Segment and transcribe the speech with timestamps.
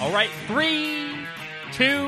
[0.00, 1.26] All right, three,
[1.72, 2.06] two,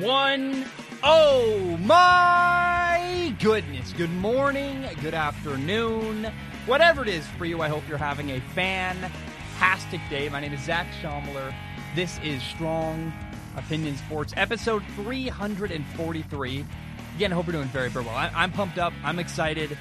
[0.00, 0.64] one.
[1.04, 3.92] Oh my goodness.
[3.92, 6.24] Good morning, good afternoon,
[6.66, 7.62] whatever it is for you.
[7.62, 10.28] I hope you're having a fantastic day.
[10.28, 11.54] My name is Zach Schaumler.
[11.94, 13.12] This is Strong
[13.56, 16.64] Opinion Sports, episode 343.
[17.14, 18.16] Again, I hope you're doing very, very well.
[18.16, 18.92] I, am pumped up.
[19.04, 19.78] I'm excited.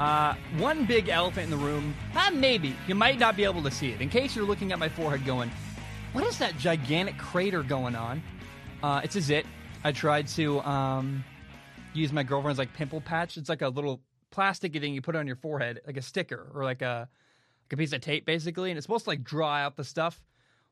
[0.00, 2.74] Uh, one big elephant in the room, uh, maybe.
[2.86, 4.00] You might not be able to see it.
[4.00, 5.50] In case you're looking at my forehead going,
[6.12, 8.22] what is that gigantic crater going on?
[8.82, 9.46] Uh, it's a zit.
[9.84, 11.24] I tried to um,
[11.92, 13.36] use my girlfriend's like pimple patch.
[13.36, 16.64] It's like a little plastic thing you put on your forehead, like a sticker or
[16.64, 17.08] like a
[17.66, 20.22] like a piece of tape, basically, and it's supposed to like dry out the stuff.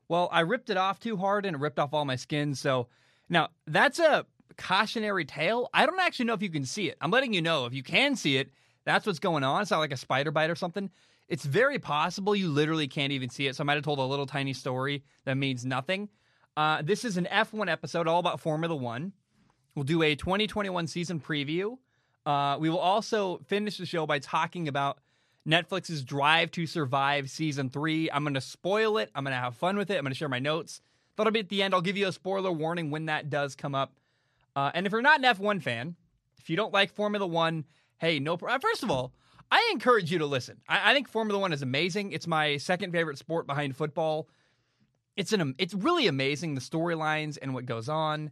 [0.09, 2.55] Well, I ripped it off too hard and it ripped off all my skin.
[2.55, 2.89] So
[3.29, 4.25] now that's a
[4.57, 5.69] cautionary tale.
[5.75, 6.97] I don't actually know if you can see it.
[7.01, 8.51] I'm letting you know if you can see it,
[8.85, 9.63] that's what's going on.
[9.63, 10.91] It's not like a spider bite or something.
[11.29, 13.57] It's very possible you literally can't even see it.
[13.57, 16.09] So I might have told a little tiny story that means nothing.
[16.57, 19.13] Uh, this is an F1 episode all about Formula One.
[19.75, 21.77] We'll do a 2021 season preview.
[22.25, 24.99] Uh, we will also finish the show by talking about
[25.47, 28.11] Netflix's Drive to Survive season three.
[28.11, 29.11] I'm going to spoil it.
[29.15, 29.97] I'm going to have fun with it.
[29.97, 30.81] I'm going to share my notes.
[31.17, 31.75] That'll be at the end.
[31.75, 33.93] I'll give you a spoiler warning when that does come up.
[34.55, 35.95] Uh, and if you're not an F1 fan,
[36.39, 37.65] if you don't like Formula One,
[37.99, 38.37] hey, no.
[38.37, 39.13] First of all,
[39.51, 40.61] I encourage you to listen.
[40.69, 42.13] I, I, think Formula One is amazing.
[42.13, 44.29] It's my second favorite sport behind football.
[45.17, 48.31] It's an it's really amazing the storylines and what goes on.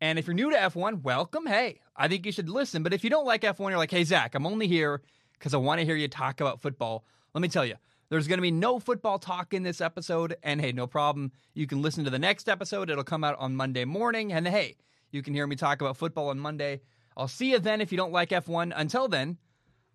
[0.00, 1.46] And if you're new to F1, welcome.
[1.46, 2.82] Hey, I think you should listen.
[2.82, 5.00] But if you don't like F1, you're like, hey Zach, I'm only here
[5.38, 7.04] because I want to hear you talk about football.
[7.32, 7.76] Let me tell you,
[8.08, 10.36] there's going to be no football talk in this episode.
[10.42, 11.32] And hey, no problem.
[11.54, 12.90] You can listen to the next episode.
[12.90, 14.32] It'll come out on Monday morning.
[14.32, 14.76] And hey,
[15.10, 16.80] you can hear me talk about football on Monday.
[17.16, 18.72] I'll see you then if you don't like F1.
[18.76, 19.38] Until then,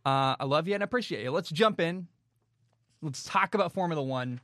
[0.06, 1.32] uh, I love you and appreciate you.
[1.32, 2.08] Let's jump in.
[3.02, 4.42] Let's talk about Formula One.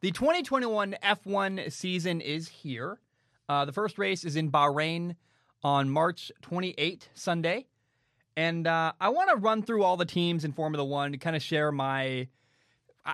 [0.00, 3.00] The 2021 F1 season is here.
[3.48, 5.16] Uh, the first race is in Bahrain
[5.64, 7.66] on March 28, Sunday.
[8.36, 11.34] And uh, I want to run through all the teams in Formula One to kind
[11.34, 12.28] of share my,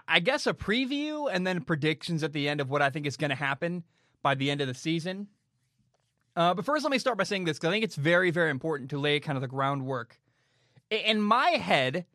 [0.06, 3.16] I guess, a preview and then predictions at the end of what I think is
[3.16, 3.84] going to happen
[4.22, 5.28] by the end of the season.
[6.36, 8.50] Uh, but first, let me start by saying this because I think it's very, very
[8.50, 10.18] important to lay kind of the groundwork
[10.90, 12.06] in my head,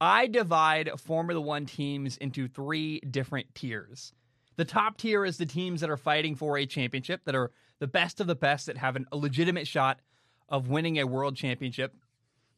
[0.00, 4.12] I divide Formula One teams into three different tiers.
[4.56, 7.86] The top tier is the teams that are fighting for a championship, that are the
[7.86, 10.00] best of the best, that have an, a legitimate shot
[10.48, 11.94] of winning a world championship.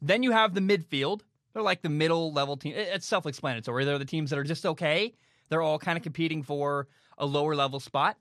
[0.01, 1.21] Then you have the midfield.
[1.53, 2.73] They're like the middle level team.
[2.75, 3.85] It's self explanatory.
[3.85, 5.13] They're the teams that are just okay.
[5.49, 6.87] They're all kind of competing for
[7.17, 8.17] a lower level spot.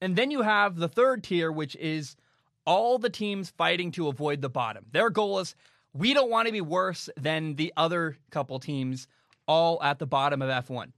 [0.00, 2.16] And then you have the third tier, which is
[2.64, 4.86] all the teams fighting to avoid the bottom.
[4.90, 5.54] Their goal is
[5.92, 9.06] we don't want to be worse than the other couple teams
[9.46, 10.92] all at the bottom of F1.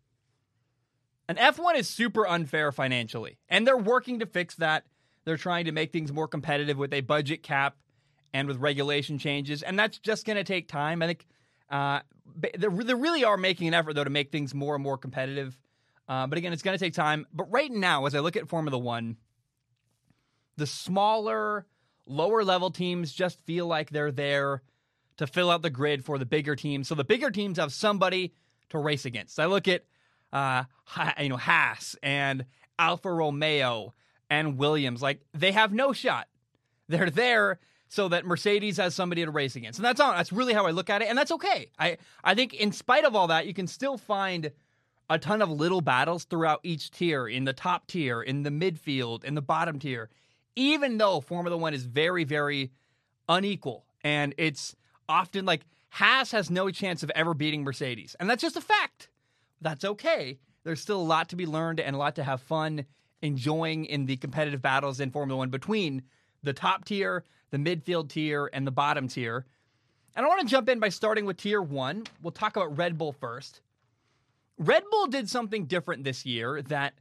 [1.28, 4.84] And F1 is super unfair financially, and they're working to fix that.
[5.24, 7.76] They're trying to make things more competitive with a budget cap
[8.34, 11.00] and with regulation changes, and that's just going to take time.
[11.00, 11.26] I think
[11.70, 12.00] uh,
[12.58, 15.58] they really are making an effort, though, to make things more and more competitive.
[16.08, 17.26] Uh, but again, it's going to take time.
[17.32, 19.16] But right now, as I look at Formula One,
[20.56, 21.66] the smaller,
[22.06, 24.62] lower level teams just feel like they're there
[25.22, 26.88] to fill out the grid for the bigger teams.
[26.88, 28.34] So the bigger teams have somebody
[28.70, 29.38] to race against.
[29.38, 29.84] I look at
[30.32, 30.64] uh,
[31.18, 32.44] you know Haas and
[32.78, 33.94] Alfa Romeo
[34.28, 35.00] and Williams.
[35.00, 36.28] Like they have no shot.
[36.88, 40.12] They're there so that Mercedes has somebody to race against, and that's all.
[40.12, 41.70] That's really how I look at it, and that's okay.
[41.78, 44.50] I I think in spite of all that, you can still find
[45.08, 47.28] a ton of little battles throughout each tier.
[47.28, 50.10] In the top tier, in the midfield, in the bottom tier.
[50.56, 52.72] Even though Formula One is very very
[53.28, 54.74] unequal, and it's
[55.08, 58.16] often like Haas has no chance of ever beating Mercedes.
[58.18, 59.08] And that's just a fact.
[59.60, 60.38] That's okay.
[60.64, 62.84] There's still a lot to be learned and a lot to have fun
[63.20, 66.02] enjoying in the competitive battles in Formula One between
[66.42, 69.46] the top tier, the midfield tier, and the bottom tier.
[70.14, 72.04] And I want to jump in by starting with tier one.
[72.20, 73.60] We'll talk about Red Bull first.
[74.58, 76.94] Red Bull did something different this year that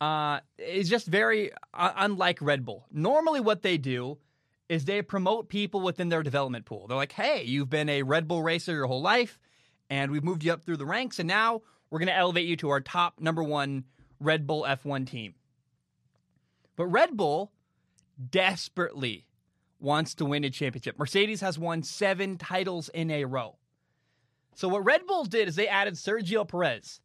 [0.00, 2.84] uh, is just very uh, unlike Red Bull.
[2.92, 4.18] Normally, what they do
[4.68, 6.86] is they promote people within their development pool.
[6.86, 9.38] They're like, hey, you've been a Red Bull racer your whole life,
[9.90, 12.56] and we've moved you up through the ranks, and now we're going to elevate you
[12.56, 13.84] to our top number one
[14.20, 15.34] Red Bull F1 team.
[16.76, 17.52] But Red Bull
[18.30, 19.26] desperately
[19.80, 20.98] wants to win a championship.
[20.98, 23.56] Mercedes has won seven titles in a row.
[24.54, 27.00] So what Red Bull did is they added Sergio Perez.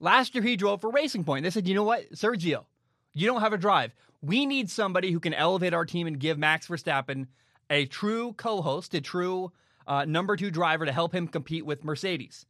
[0.00, 1.44] Last year he drove for Racing Point.
[1.44, 2.66] They said, you know what, Sergio,
[3.14, 3.94] you don't have a drive.
[4.22, 7.26] We need somebody who can elevate our team and give Max Verstappen
[7.68, 9.52] a true co host, a true
[9.86, 12.46] uh, number two driver to help him compete with Mercedes.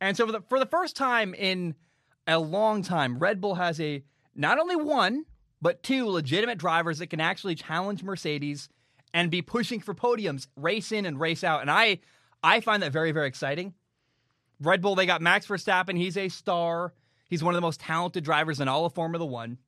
[0.00, 1.74] And so, for the, for the first time in
[2.26, 4.02] a long time, Red Bull has a
[4.34, 5.24] not only one,
[5.62, 8.68] but two legitimate drivers that can actually challenge Mercedes
[9.14, 11.60] and be pushing for podiums, race in and race out.
[11.60, 12.00] And I
[12.42, 13.74] I find that very, very exciting.
[14.60, 15.96] Red Bull, they got Max Verstappen.
[15.96, 16.92] He's a star.
[17.28, 19.58] He's one of the most talented drivers in all of Formula One.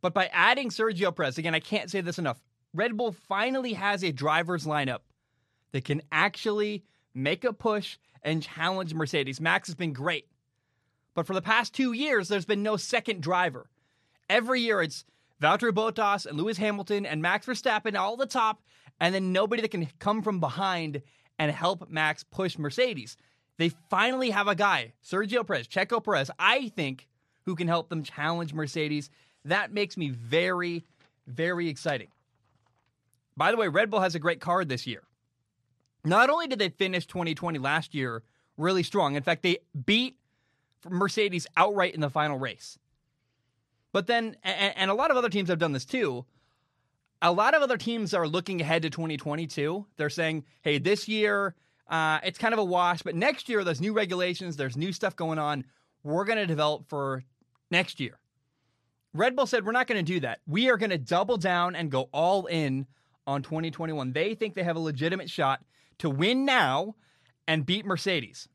[0.00, 2.40] But by adding Sergio Perez, again, I can't say this enough.
[2.72, 5.00] Red Bull finally has a driver's lineup
[5.72, 9.40] that can actually make a push and challenge Mercedes.
[9.40, 10.26] Max has been great.
[11.14, 13.68] But for the past two years, there's been no second driver.
[14.28, 15.04] Every year, it's
[15.42, 18.62] Valtteri Bottas and Lewis Hamilton and Max Verstappen all the top,
[19.00, 21.02] and then nobody that can come from behind
[21.38, 23.16] and help Max push Mercedes.
[23.56, 27.08] They finally have a guy, Sergio Perez, Checo Perez, I think,
[27.44, 29.10] who can help them challenge Mercedes.
[29.44, 30.84] That makes me very,
[31.26, 32.08] very exciting.
[33.36, 35.02] By the way, Red Bull has a great card this year.
[36.04, 38.22] Not only did they finish 2020 last year
[38.56, 40.16] really strong, in fact, they beat
[40.88, 42.78] Mercedes outright in the final race.
[43.92, 46.24] But then, and, a lot of other teams have done this too.
[47.22, 49.86] A lot of other teams are looking ahead to 2022.
[49.96, 51.54] They're saying, hey, this year,
[51.88, 55.16] uh, it's kind of a wash, but next year, there's new regulations, there's new stuff
[55.16, 55.64] going on.
[56.02, 57.24] We're going to develop for
[57.70, 58.19] next year.
[59.12, 60.40] Red Bull said, we're not going to do that.
[60.46, 62.86] We are going to double down and go all in
[63.26, 64.12] on 2021.
[64.12, 65.64] They think they have a legitimate shot
[65.98, 66.94] to win now
[67.48, 68.48] and beat Mercedes.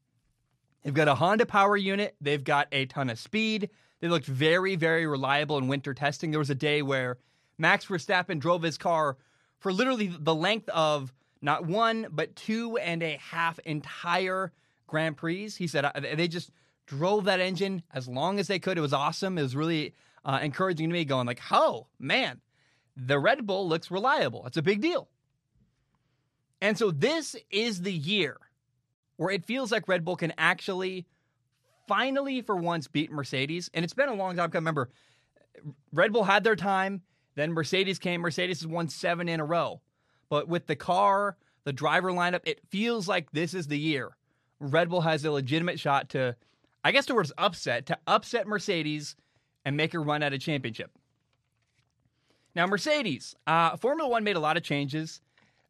[0.84, 3.69] They've got a Honda power unit, they've got a ton of speed.
[4.02, 6.31] They looked very, very reliable in winter testing.
[6.31, 7.18] There was a day where
[7.58, 9.18] Max Verstappen drove his car
[9.60, 14.51] for literally the length of not one, but two and a half entire
[14.88, 15.50] Grand Prix.
[15.50, 16.51] He said they just
[16.86, 18.78] drove that engine as long as they could.
[18.78, 19.38] It was awesome.
[19.38, 22.42] It was really uh, encouraging to me, going like, "Oh man,
[22.98, 24.45] the Red Bull looks reliable.
[24.45, 25.07] It's a big deal."
[26.62, 28.38] And so this is the year
[29.18, 31.06] where it feels like Red Bull can actually
[31.88, 33.69] finally for once beat Mercedes.
[33.74, 34.50] And it's been a long time.
[34.51, 34.89] Remember
[35.94, 37.01] Red Bull had their time,
[37.36, 38.22] then Mercedes came.
[38.22, 39.81] Mercedes has won seven in a row.
[40.30, 44.16] But with the car, the driver lineup, it feels like this is the year.
[44.60, 46.36] Red Bull has a legitimate shot to,
[46.83, 49.16] I guess, towards upset, to upset Mercedes
[49.66, 50.92] and make a run at a championship.
[52.56, 55.22] Now, Mercedes, uh, Formula One made a lot of changes.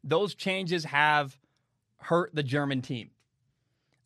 [0.04, 1.36] Those changes have
[1.96, 3.10] hurt the German team.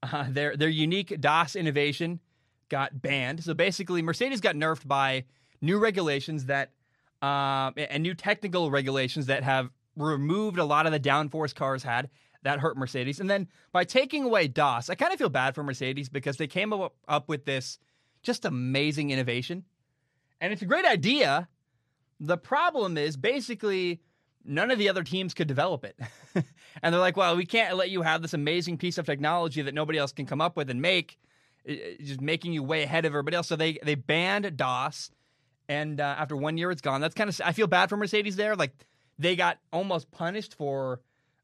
[0.02, 2.20] Uh, their their unique DAS innovation
[2.70, 3.44] got banned.
[3.44, 5.24] So basically, Mercedes got nerfed by
[5.60, 6.70] new regulations that
[7.20, 12.08] uh, and new technical regulations that have removed a lot of the downforce cars had.
[12.42, 13.20] That hurt Mercedes.
[13.20, 16.46] And then by taking away DAS, I kind of feel bad for Mercedes because they
[16.46, 17.78] came up, up with this
[18.22, 19.64] just amazing innovation.
[20.40, 21.48] And it's a great idea.
[22.18, 24.00] The problem is basically
[24.44, 25.98] none of the other teams could develop it.
[26.82, 29.74] and they're like, well, we can't let you have this amazing piece of technology that
[29.74, 31.18] nobody else can come up with and make,
[31.66, 33.48] just making you way ahead of everybody else.
[33.48, 35.10] So they, they banned DAS.
[35.68, 37.00] And uh, after one year, it's gone.
[37.00, 38.56] That's kind of, I feel bad for Mercedes there.
[38.56, 38.72] Like
[39.18, 41.00] they got almost punished for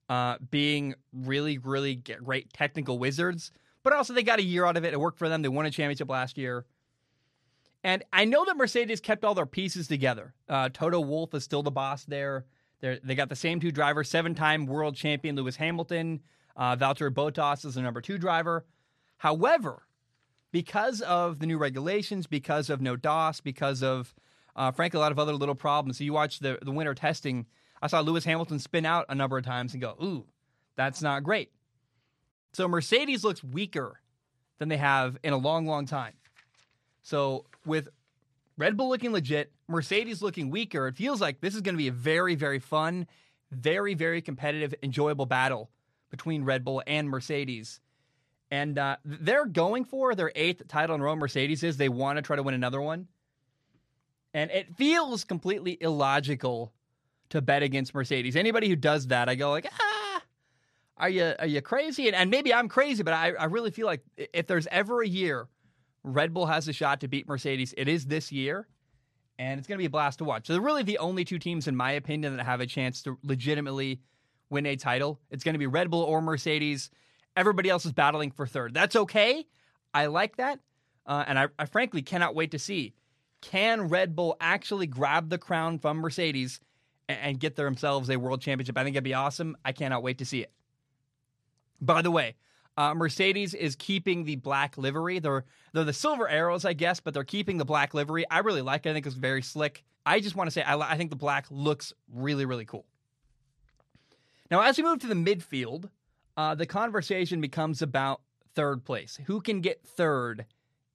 [0.09, 3.53] uh, being really, really great technical wizards.
[3.83, 4.93] But also, they got a year out of it.
[4.93, 5.43] It worked for them.
[5.43, 6.65] They won a championship last year.
[7.87, 10.35] And I know that Mercedes kept all their pieces together.
[10.49, 12.45] Uh, Toto Wolff is still the boss there.
[12.81, 16.21] They're, they got the same two drivers, seven time world champion Lewis Hamilton.
[16.57, 18.67] Uh, Valtteri Bottas is the number two driver.
[19.19, 19.87] However,
[20.51, 24.13] because of the new regulations, because of no DAS, because of,
[24.57, 25.99] uh, frankly, a lot of other little problems.
[25.99, 27.47] So you watch the, the winter testing.
[27.81, 30.27] I saw Lewis Hamilton spin out a number of times and go, ooh,
[30.75, 31.53] that's not great.
[32.53, 34.01] So Mercedes looks weaker
[34.59, 36.15] than they have in a long, long time.
[37.03, 37.89] So with
[38.57, 40.89] Red Bull looking legit, Mercedes looking weaker.
[40.89, 43.07] It feels like this is going to be a very, very fun,
[43.51, 45.71] very, very competitive, enjoyable battle
[46.11, 47.81] between Red Bull and Mercedes.
[48.51, 51.17] And uh, they're going for their eighth title in a row.
[51.17, 51.77] Mercedes is.
[51.77, 53.09] They want to try to win another one.
[54.33, 56.73] And it feels completely illogical
[57.31, 58.37] to bet against Mercedes.
[58.37, 60.23] Anybody who does that, I go like, ah,
[60.99, 62.07] are you are you crazy?
[62.07, 65.09] And, and maybe I'm crazy, but I, I really feel like if there's ever a
[65.09, 65.49] year
[66.07, 67.75] Red Bull has a shot to beat Mercedes.
[67.77, 68.69] It is this year,
[69.39, 70.47] and it's going to be a blast to watch.
[70.47, 73.19] So they're really the only two teams, in my opinion, that have a chance to
[73.25, 74.01] legitimately
[74.49, 75.21] win a title.
[75.31, 76.91] It's going to be Red Bull or Mercedes.
[77.37, 78.73] Everybody else is battling for third.
[78.73, 79.47] That's okay.
[79.93, 80.61] I like that.
[81.05, 82.95] Uh, and I, I frankly cannot wait to see
[83.41, 86.61] can Red Bull actually grab the crown from Mercedes
[87.09, 88.79] and, and get themselves a world championship?
[88.79, 89.57] I think it'd be awesome.
[89.65, 90.53] I cannot wait to see it.
[91.81, 92.37] By the way,
[92.77, 95.19] uh, Mercedes is keeping the black livery.
[95.19, 98.25] They're they're the silver arrows, I guess, but they're keeping the black livery.
[98.31, 98.91] I really like it.
[98.91, 99.85] I think it's very slick.
[100.05, 102.87] I just want to say I, I think the black looks really really cool.
[104.51, 105.91] Now, as we move to the midfield,
[106.37, 108.21] uh, the conversation becomes about
[108.55, 109.19] third place.
[109.27, 110.45] Who can get third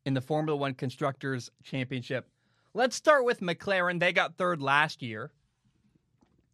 [0.05, 2.27] in the Formula One Constructors Championship?
[2.73, 3.99] Let's start with McLaren.
[3.99, 5.31] They got third last year.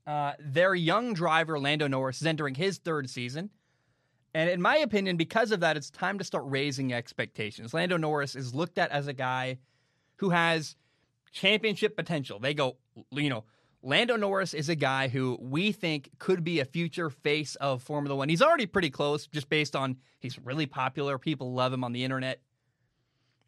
[0.07, 3.51] Uh, their young driver, Lando Norris, is entering his third season.
[4.37, 7.73] And in my opinion, because of that, it's time to start raising expectations.
[7.73, 9.57] Lando Norris is looked at as a guy
[10.17, 10.75] who has
[11.31, 12.37] championship potential.
[12.37, 12.77] They go,
[13.09, 13.45] you know,
[13.81, 18.15] Lando Norris is a guy who we think could be a future face of Formula
[18.15, 18.29] One.
[18.29, 21.17] He's already pretty close just based on he's really popular.
[21.17, 22.39] People love him on the internet.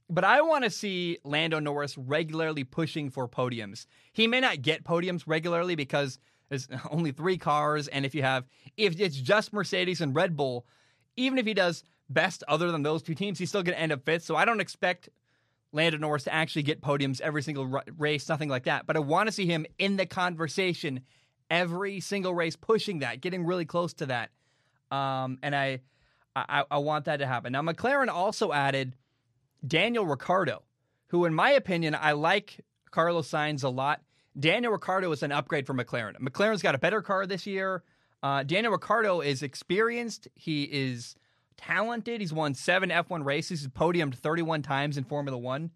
[0.10, 3.86] But I want to see Lando Norris regularly pushing for podiums.
[4.12, 6.18] He may not get podiums regularly because
[6.50, 7.88] there's only three cars.
[7.88, 10.66] And if you have, if it's just Mercedes and Red Bull,
[11.20, 13.92] even if he does best other than those two teams, he's still going to end
[13.92, 14.24] up fifth.
[14.24, 15.10] So I don't expect
[15.72, 17.66] Lando Norris to actually get podiums every single
[17.98, 18.88] race, nothing like that.
[18.88, 21.02] But I want to see him in the conversation
[21.52, 24.32] every single race, pushing that, getting really close to that.
[24.92, 25.82] Um, and I,
[26.36, 27.52] I, I want that to happen.
[27.52, 28.96] Now, McLaren also added
[29.66, 30.64] Daniel Ricciardo,
[31.08, 34.02] who, in my opinion, I like Carlos Sainz a lot.
[34.40, 36.18] Daniel Ricciardo is an upgrade for McLaren.
[36.20, 37.84] McLaren's got a better car this year.
[38.22, 40.28] Uh, Daniel Ricciardo is experienced.
[40.36, 41.16] He is
[41.58, 42.22] talented.
[42.22, 43.62] He's won seven F1 races.
[43.62, 45.72] He's podiumed 31 times in Formula One.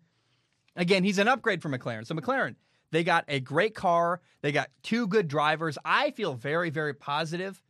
[0.75, 2.05] Again, he's an upgrade for McLaren.
[2.05, 2.55] So McLaren,
[2.91, 4.21] they got a great car.
[4.41, 5.77] They got two good drivers.
[5.85, 7.61] I feel very, very positive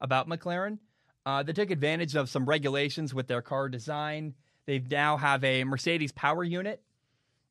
[0.00, 0.78] about McLaren.
[1.24, 4.34] Uh, they took advantage of some regulations with their car design.
[4.66, 6.82] They now have a Mercedes power unit.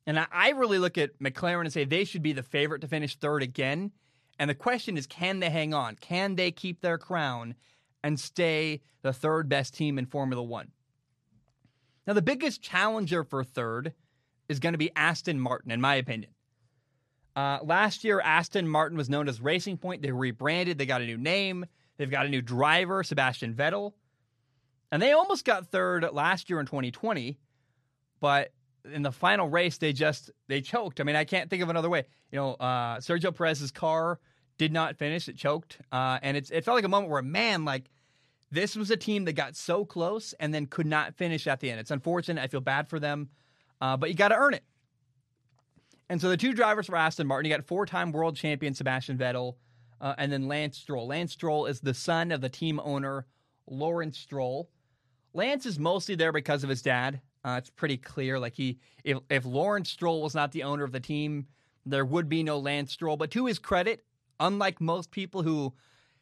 [0.06, 2.88] And I, I really look at McLaren and say they should be the favorite to
[2.88, 3.92] finish third again.
[4.40, 5.94] And the question is, can they hang on?
[5.94, 7.54] Can they keep their crown
[8.02, 10.70] and stay the third best team in Formula One.
[12.06, 13.92] Now, the biggest challenger for third
[14.48, 16.32] is going to be Aston Martin, in my opinion.
[17.36, 20.02] Uh, last year, Aston Martin was known as Racing Point.
[20.02, 21.64] They rebranded, they got a new name,
[21.96, 23.92] they've got a new driver, Sebastian Vettel.
[24.90, 27.38] And they almost got third last year in 2020,
[28.20, 28.52] but
[28.92, 31.00] in the final race, they just they choked.
[31.00, 32.04] I mean, I can't think of another way.
[32.32, 34.18] You know, uh, Sergio Perez's car
[34.60, 35.26] did not finish.
[35.26, 37.90] It choked, uh, and it's it felt like a moment where man, like
[38.50, 41.70] this was a team that got so close and then could not finish at the
[41.70, 41.80] end.
[41.80, 42.42] It's unfortunate.
[42.42, 43.30] I feel bad for them,
[43.80, 44.62] uh, but you got to earn it.
[46.10, 49.54] And so the two drivers for Aston Martin, you got four-time world champion Sebastian Vettel,
[49.98, 51.06] uh, and then Lance Stroll.
[51.06, 53.24] Lance Stroll is the son of the team owner
[53.66, 54.68] Lawrence Stroll.
[55.32, 57.22] Lance is mostly there because of his dad.
[57.42, 58.38] Uh, it's pretty clear.
[58.38, 61.46] Like he, if if Lawrence Stroll was not the owner of the team,
[61.86, 63.16] there would be no Lance Stroll.
[63.16, 64.04] But to his credit,
[64.40, 65.72] unlike most people who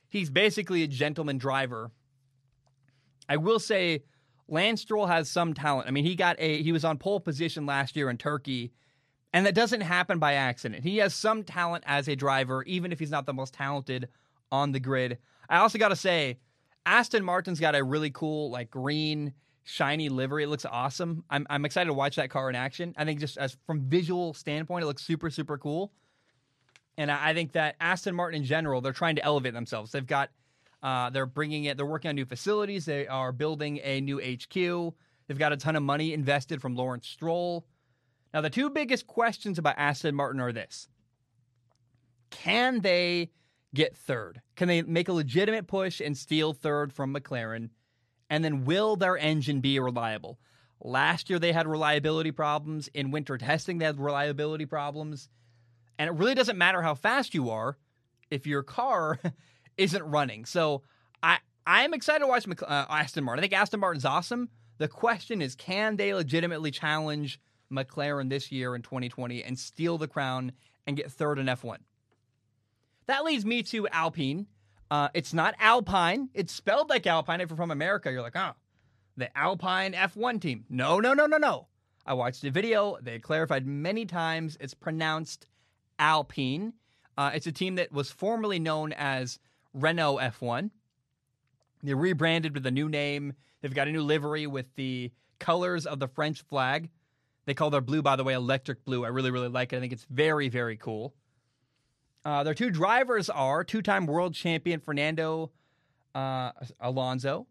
[0.09, 1.91] he's basically a gentleman driver.
[3.29, 4.03] I will say
[4.49, 5.89] Lance Stroll has some talent.
[5.89, 8.73] I mean, he got a he was on pole position last year in Turkey,
[9.33, 10.83] and that doesn't happen by accident.
[10.83, 14.09] He has some talent as a driver, even if he's not the most talented
[14.51, 15.19] on the grid.
[15.49, 16.39] I also got to say,
[16.87, 19.35] Aston Martin's got a really cool like green
[19.65, 20.45] shiny livery.
[20.45, 21.25] It looks awesome.
[21.29, 22.95] I'm I'm excited to watch that car in action.
[22.97, 25.93] I think just as from visual standpoint, it looks super super cool.
[26.99, 29.93] And I think that Aston Martin in general, they're trying to elevate themselves.
[29.93, 30.31] They've got,
[30.83, 32.87] uh, they're bringing it, they're working on new facilities.
[32.87, 34.53] They are building a new HQ.
[35.29, 37.65] They've got a ton of money invested from Lawrence Stroll.
[38.35, 40.89] Now, the two biggest questions about Aston Martin are this
[42.31, 43.31] Can they
[43.73, 44.43] get third?
[44.57, 47.71] Can they make a legitimate push and steal third from McLaren?
[48.29, 50.41] And then will their engine be reliable?
[50.81, 52.89] Last year, they had reliability problems.
[52.89, 55.29] In winter testing, they had reliability problems.
[55.99, 57.77] And it really doesn't matter how fast you are
[58.31, 59.19] if your car
[59.77, 60.45] isn't running.
[60.45, 60.83] So
[61.23, 63.41] I I'm excited to watch uh, Aston Martin.
[63.41, 64.49] I think Aston Martin's awesome.
[64.79, 67.41] The question is, can they legitimately challenge
[67.71, 70.53] McLaren this year in 2020 and steal the crown
[70.87, 71.79] and get third in F1?
[73.07, 74.47] That leads me to Alpine.
[74.91, 76.31] Uh, it's not Alpine.
[76.33, 77.41] It's spelled like Alpine.
[77.41, 78.53] If you're from America, you're like, oh,
[79.17, 80.65] the Alpine F1 team.
[80.71, 81.67] No, no, no, no, no.
[82.07, 82.97] I watched the video.
[83.03, 84.57] They clarified many times.
[84.61, 85.49] It's pronounced
[85.99, 86.73] Alpine.
[87.17, 89.39] Uh, it's a team that was formerly known as
[89.75, 90.71] Renault F1.
[91.83, 93.35] They rebranded with a new name.
[93.61, 96.91] They've got a new livery with the colors of the French flag.
[97.47, 99.05] They call their blue, by the way, electric blue.
[99.05, 99.77] I really, really like it.
[99.77, 101.15] I think it's very, very cool.
[102.25, 105.51] Uh, their two drivers are two time world champion Fernando
[106.15, 107.47] uh, Alonso.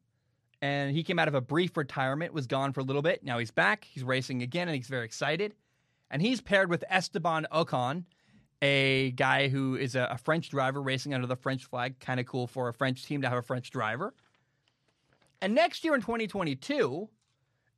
[0.61, 3.23] And he came out of a brief retirement, was gone for a little bit.
[3.23, 3.85] Now he's back.
[3.85, 5.53] He's racing again, and he's very excited.
[6.09, 8.05] And he's paired with Esteban Ocon,
[8.61, 11.99] a guy who is a, a French driver racing under the French flag.
[11.99, 14.13] Kind of cool for a French team to have a French driver.
[15.41, 17.09] And next year in 2022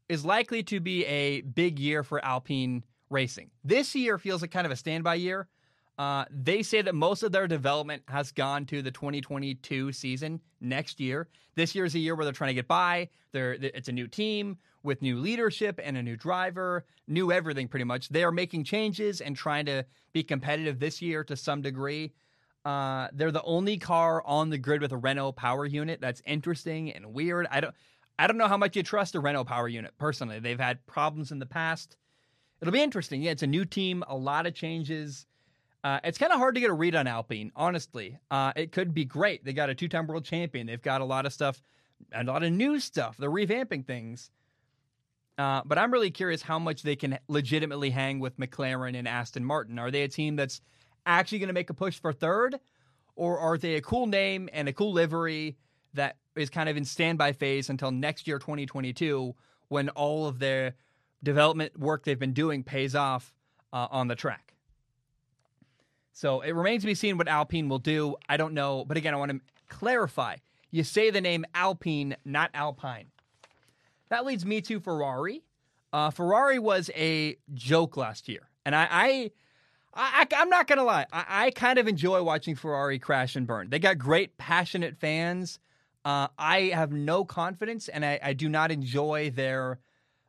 [0.07, 3.49] is likely to be a big year for Alpine racing.
[3.63, 5.47] This year feels like kind of a standby year.
[5.97, 10.99] Uh, they say that most of their development has gone to the 2022 season next
[10.99, 11.27] year.
[11.55, 13.09] This year is a year where they're trying to get by.
[13.33, 17.85] They're, it's a new team with new leadership and a new driver, new everything pretty
[17.85, 18.09] much.
[18.09, 22.13] They are making changes and trying to be competitive this year to some degree.
[22.65, 26.01] Uh, they're the only car on the grid with a Renault power unit.
[26.01, 27.47] That's interesting and weird.
[27.49, 27.73] I don't,
[28.17, 30.39] I don't know how much you trust a Renault power unit personally.
[30.39, 31.95] They've had problems in the past.
[32.61, 33.21] It'll be interesting.
[33.21, 35.25] Yeah, it's a new team, a lot of changes.
[35.83, 38.17] Uh, it's kind of hard to get a read on Alpine, honestly.
[38.29, 39.45] Uh, it could be great.
[39.45, 40.67] They got a two-time world champion.
[40.67, 41.63] They've got a lot of stuff,
[42.11, 43.15] a lot of new stuff.
[43.15, 44.29] They're revamping things.
[45.39, 49.45] Uh, but I'm really curious how much they can legitimately hang with McLaren and Aston
[49.45, 49.79] Martin.
[49.79, 50.59] Are they a team that's
[51.05, 52.59] actually going to make a push for third,
[53.15, 55.55] or are they a cool name and a cool livery
[55.93, 59.33] that is kind of in standby phase until next year, 2022,
[59.69, 60.75] when all of their
[61.23, 63.33] development work they've been doing pays off
[63.71, 64.53] uh, on the track?
[66.11, 68.17] So it remains to be seen what Alpine will do.
[68.27, 68.83] I don't know.
[68.83, 70.35] But again, I want to clarify.
[70.69, 73.05] You say the name Alpine, not Alpine.
[74.09, 75.43] That leads me to Ferrari.
[75.91, 78.49] Uh, Ferrari was a joke last year.
[78.65, 79.31] And I, I,
[79.93, 81.05] I am not to lie.
[81.11, 83.69] I, I, kind of enjoy watching Ferrari crash and burn.
[83.69, 85.59] They got great, passionate fans.
[86.05, 89.79] Uh, I have no confidence, and I, I do not enjoy their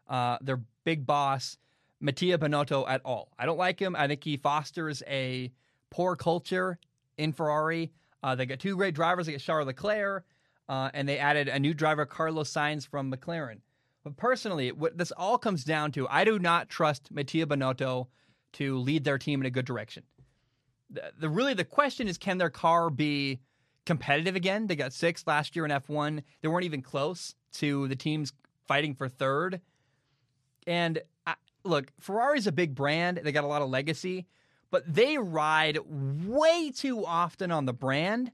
[0.08, 1.56] uh, their big boss,
[2.00, 3.30] Mattia Binotto, at all.
[3.38, 3.94] I don't like him.
[3.94, 5.52] I think he fosters a
[5.90, 6.78] poor culture
[7.16, 7.92] in Ferrari.
[8.22, 9.26] Uh, they got two great drivers.
[9.26, 10.24] They got Charles Leclerc,
[10.68, 13.60] uh, and they added a new driver, Carlos Sainz from McLaren.
[14.04, 18.06] But personally, what this all comes down to, I do not trust Mattia Binotto
[18.54, 20.04] to lead their team in a good direction.
[20.90, 23.40] The, the really the question is, can their car be
[23.84, 24.66] competitive again?
[24.66, 26.22] They got sixth last year in F1.
[26.40, 28.32] They weren't even close to the teams
[28.66, 29.60] fighting for third.
[30.66, 33.20] And I, look, Ferrari's a big brand.
[33.22, 34.26] They got a lot of legacy
[34.70, 38.30] but they ride way too often on the brand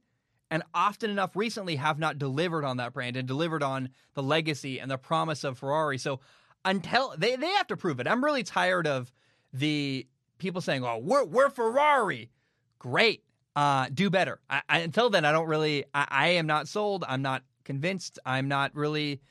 [0.50, 4.78] and often enough recently have not delivered on that brand and delivered on the legacy
[4.78, 5.98] and the promise of Ferrari.
[5.98, 6.20] So
[6.64, 8.06] until they, they have to prove it.
[8.06, 9.12] I'm really tired of
[9.52, 10.06] the
[10.38, 12.30] people saying, "Oh, we're we're Ferrari."
[12.78, 13.22] Great.
[13.54, 14.40] Uh, do better.
[14.50, 15.84] I, I, until then, I don't really.
[15.94, 17.04] I, I, am not sold.
[17.08, 18.18] I'm not convinced.
[18.26, 19.22] I'm not really.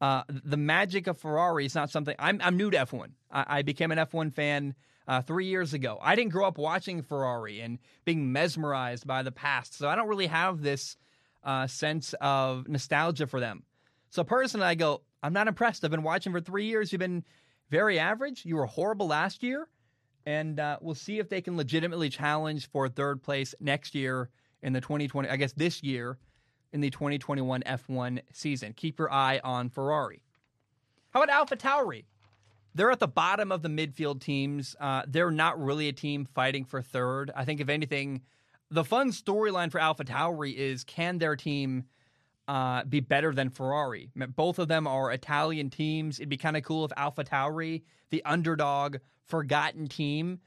[0.00, 2.14] Uh, the magic of Ferrari is not something.
[2.18, 3.08] I'm I'm new to F1.
[3.30, 4.74] I, I became an F1 fan
[5.08, 5.98] uh, three years ago.
[6.02, 10.08] I didn't grow up watching Ferrari and being mesmerized by the past, so I don't
[10.08, 10.96] really have this
[11.44, 13.62] uh, sense of nostalgia for them.
[14.10, 15.84] So personally, I go, I'm not impressed.
[15.84, 16.92] I've been watching for three years.
[16.92, 17.24] You've been
[17.70, 18.44] very average.
[18.44, 19.68] You were horrible last year,
[20.24, 24.30] and uh, we'll see if they can legitimately challenge for third place next year
[24.62, 25.28] in the 2020.
[25.28, 26.18] I guess this year
[26.72, 28.72] in the 2021 F1 season.
[28.74, 30.22] Keep your eye on Ferrari.
[31.10, 32.04] How about AlphaTauri?
[32.76, 34.76] They're at the bottom of the midfield teams.
[34.78, 37.30] Uh, they're not really a team fighting for third.
[37.34, 38.20] I think, if anything,
[38.70, 41.84] the fun storyline for Alpha AlphaTauri is can their team
[42.46, 44.10] uh, be better than Ferrari?
[44.14, 46.18] Both of them are Italian teams.
[46.18, 50.40] It'd be kind of cool if Alpha AlphaTauri, the underdog, forgotten team,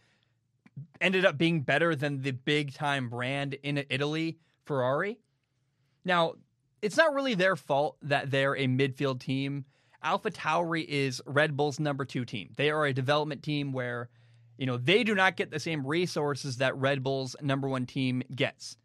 [1.02, 5.20] ended up being better than the big time brand in Italy, Ferrari.
[6.06, 6.36] Now,
[6.82, 9.66] it's not really their fault that they're a midfield team.
[10.04, 12.50] AlphaTauri is Red Bull's number two team.
[12.56, 14.10] They are a development team where,
[14.58, 18.24] you know, they do not get the same resources that Red Bull's number one team
[18.34, 18.78] gets.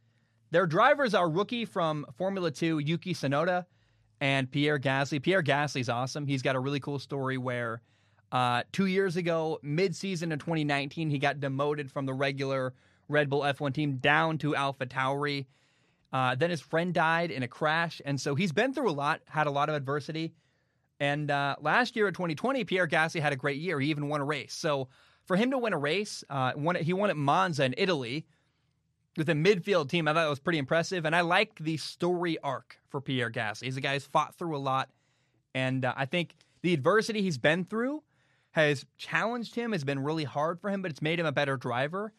[0.50, 3.64] Their drivers are rookie from Formula Two, Yuki Tsunoda,
[4.20, 5.20] and Pierre Gasly.
[5.20, 6.26] Pierre Gasly's awesome.
[6.26, 7.82] He's got a really cool story where
[8.32, 12.72] uh, two years ago, mid-season in 2019, he got demoted from the regular
[13.08, 15.46] Red Bull F1 team down to AlphaTauri.
[16.12, 19.20] Uh, then his friend died in a crash, and so he's been through a lot,
[19.26, 20.32] had a lot of adversity.
[21.00, 23.80] And uh, last year at 2020, Pierre Gasly had a great year.
[23.80, 24.54] He even won a race.
[24.54, 24.88] So
[25.26, 28.26] for him to win a race, uh, won, he won at Monza in Italy
[29.16, 30.06] with a midfield team.
[30.06, 31.04] I thought that was pretty impressive.
[31.04, 33.64] And I like the story arc for Pierre Gasly.
[33.64, 34.90] He's a guy who's fought through a lot.
[35.54, 38.02] And uh, I think the adversity he's been through
[38.52, 41.56] has challenged him, has been really hard for him, but it's made him a better
[41.56, 42.12] driver.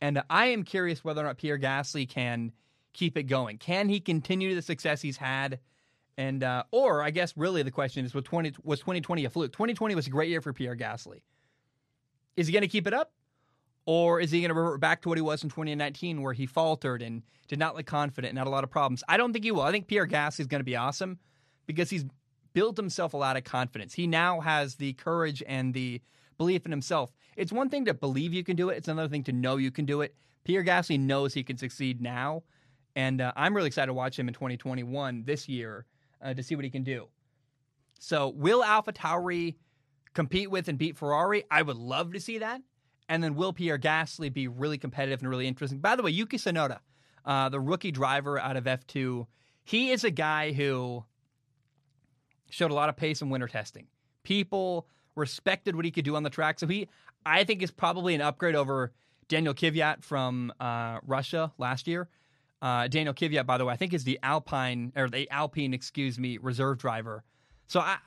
[0.00, 2.52] And I am curious whether or not Pierre Gasly can
[2.92, 3.58] keep it going.
[3.58, 5.60] Can he continue the success he's had?
[6.18, 9.30] And uh, or I guess really the question is, was twenty was twenty twenty a
[9.30, 9.52] fluke?
[9.52, 11.22] Twenty twenty was a great year for Pierre Gasly.
[12.36, 13.12] Is he going to keep it up,
[13.86, 16.34] or is he going to revert back to what he was in twenty nineteen, where
[16.34, 19.02] he faltered and did not look confident and had a lot of problems?
[19.08, 19.62] I don't think he will.
[19.62, 21.18] I think Pierre Gasly is going to be awesome
[21.66, 22.04] because he's
[22.52, 23.94] built himself a lot of confidence.
[23.94, 26.02] He now has the courage and the
[26.36, 27.10] belief in himself.
[27.36, 29.70] It's one thing to believe you can do it; it's another thing to know you
[29.70, 30.14] can do it.
[30.44, 32.42] Pierre Gasly knows he can succeed now,
[32.94, 35.86] and uh, I'm really excited to watch him in 2021 this year
[36.22, 37.08] uh, to see what he can do.
[37.98, 39.56] So, will Alpha Tauri
[40.14, 41.44] compete with and beat Ferrari?
[41.50, 42.60] I would love to see that.
[43.08, 45.78] And then will Pierre Gasly be really competitive and really interesting?
[45.78, 46.78] By the way, Yuki Tsunoda,
[47.24, 49.26] uh, the rookie driver out of F2,
[49.64, 51.04] he is a guy who
[52.50, 53.86] showed a lot of pace in winter testing.
[54.22, 56.58] People respected what he could do on the track.
[56.58, 56.88] So he,
[57.24, 58.92] I think, is probably an upgrade over
[59.28, 62.08] Daniel Kvyat from uh, Russia last year.
[62.62, 66.16] Uh, Daniel Kvyat, by the way, I think is the Alpine or the Alpine, excuse
[66.16, 67.24] me, reserve driver.
[67.66, 67.98] So I,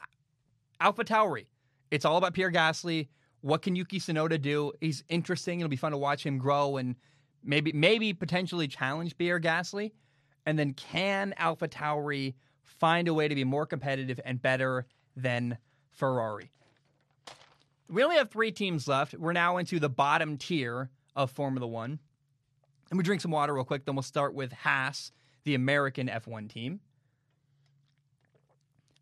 [0.79, 1.47] Alpha Tauri,
[1.91, 3.09] it's all about Pierre Gasly.
[3.41, 4.71] What can Yuki Tsunoda do?
[4.79, 5.59] He's interesting.
[5.59, 6.95] It'll be fun to watch him grow and
[7.43, 9.91] maybe maybe potentially challenge Pierre Gasly.
[10.45, 14.85] And then can Alpha Tauri find a way to be more competitive and better
[15.17, 15.57] than
[15.91, 16.49] Ferrari?
[17.89, 19.13] We only have three teams left.
[19.15, 21.99] We're now into the bottom tier of Formula One.
[22.95, 23.83] And we drink some water real quick.
[23.83, 25.11] Then we'll start with Haas,
[25.43, 26.79] the American F1 team.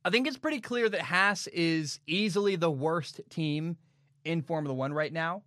[0.03, 3.77] I think it's pretty clear that Haas is easily the worst team
[4.25, 5.43] in Formula One right now.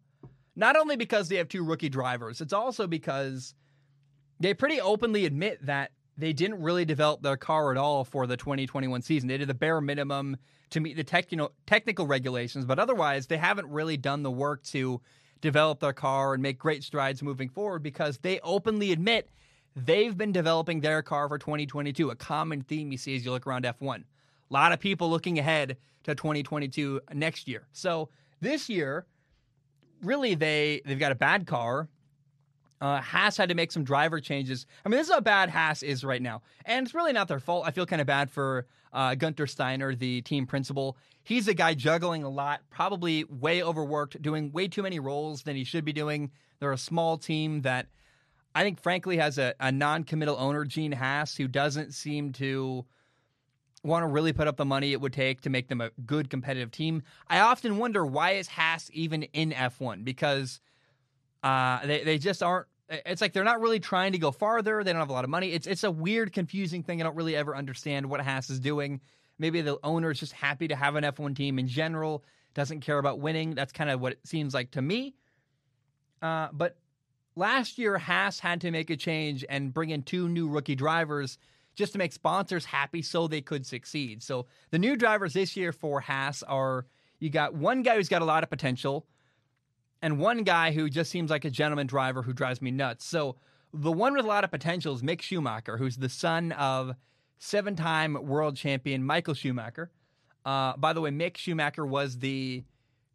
[0.54, 3.56] Not only because they have two rookie drivers, it's also because
[4.38, 8.36] they pretty openly admit that they didn't really develop their car at all for the
[8.36, 9.28] 2021 season.
[9.28, 10.36] They did the bare minimum
[10.70, 15.00] to meet the technical technical regulations, but otherwise they haven't really done the work to
[15.40, 19.28] develop their car and make great strides moving forward because they openly admit
[19.74, 22.10] they've been developing their car for 2022.
[22.10, 23.96] A common theme you see as you look around F1.
[23.98, 24.04] A
[24.52, 27.66] lot of people looking ahead to 2022 next year.
[27.72, 28.08] So
[28.40, 29.06] this year,
[30.02, 31.88] really they they've got a bad car.
[32.80, 34.66] Uh, Haas had to make some driver changes.
[34.84, 37.40] I mean, this is how bad Haas is right now, and it's really not their
[37.40, 37.64] fault.
[37.66, 40.96] I feel kind of bad for uh, Gunther Steiner, the team principal.
[41.22, 45.56] He's a guy juggling a lot, probably way overworked, doing way too many roles than
[45.56, 46.30] he should be doing.
[46.60, 47.86] They're a small team that
[48.54, 52.86] I think, frankly, has a, a non-committal owner, Gene Haas, who doesn't seem to
[53.82, 56.30] want to really put up the money it would take to make them a good
[56.30, 57.02] competitive team.
[57.28, 60.60] I often wonder why is Haas even in F1 because
[61.42, 62.66] uh, they they just aren't.
[62.88, 64.84] It's like they're not really trying to go farther.
[64.84, 65.52] They don't have a lot of money.
[65.52, 67.00] It's it's a weird, confusing thing.
[67.00, 69.00] I don't really ever understand what Haas is doing.
[69.38, 72.24] Maybe the owner is just happy to have an F1 team in general.
[72.54, 73.54] Doesn't care about winning.
[73.54, 75.14] That's kind of what it seems like to me.
[76.22, 76.78] Uh, but
[77.34, 81.38] last year, Haas had to make a change and bring in two new rookie drivers
[81.74, 84.22] just to make sponsors happy so they could succeed.
[84.22, 86.86] So the new drivers this year for Haas are
[87.20, 89.06] you got one guy who's got a lot of potential
[90.06, 93.04] and one guy who just seems like a gentleman driver who drives me nuts.
[93.04, 93.34] So
[93.74, 96.94] the one with a lot of potential is Mick Schumacher, who's the son of
[97.40, 99.90] seven time world champion Michael Schumacher.
[100.44, 102.62] Uh, by the way, Mick Schumacher was the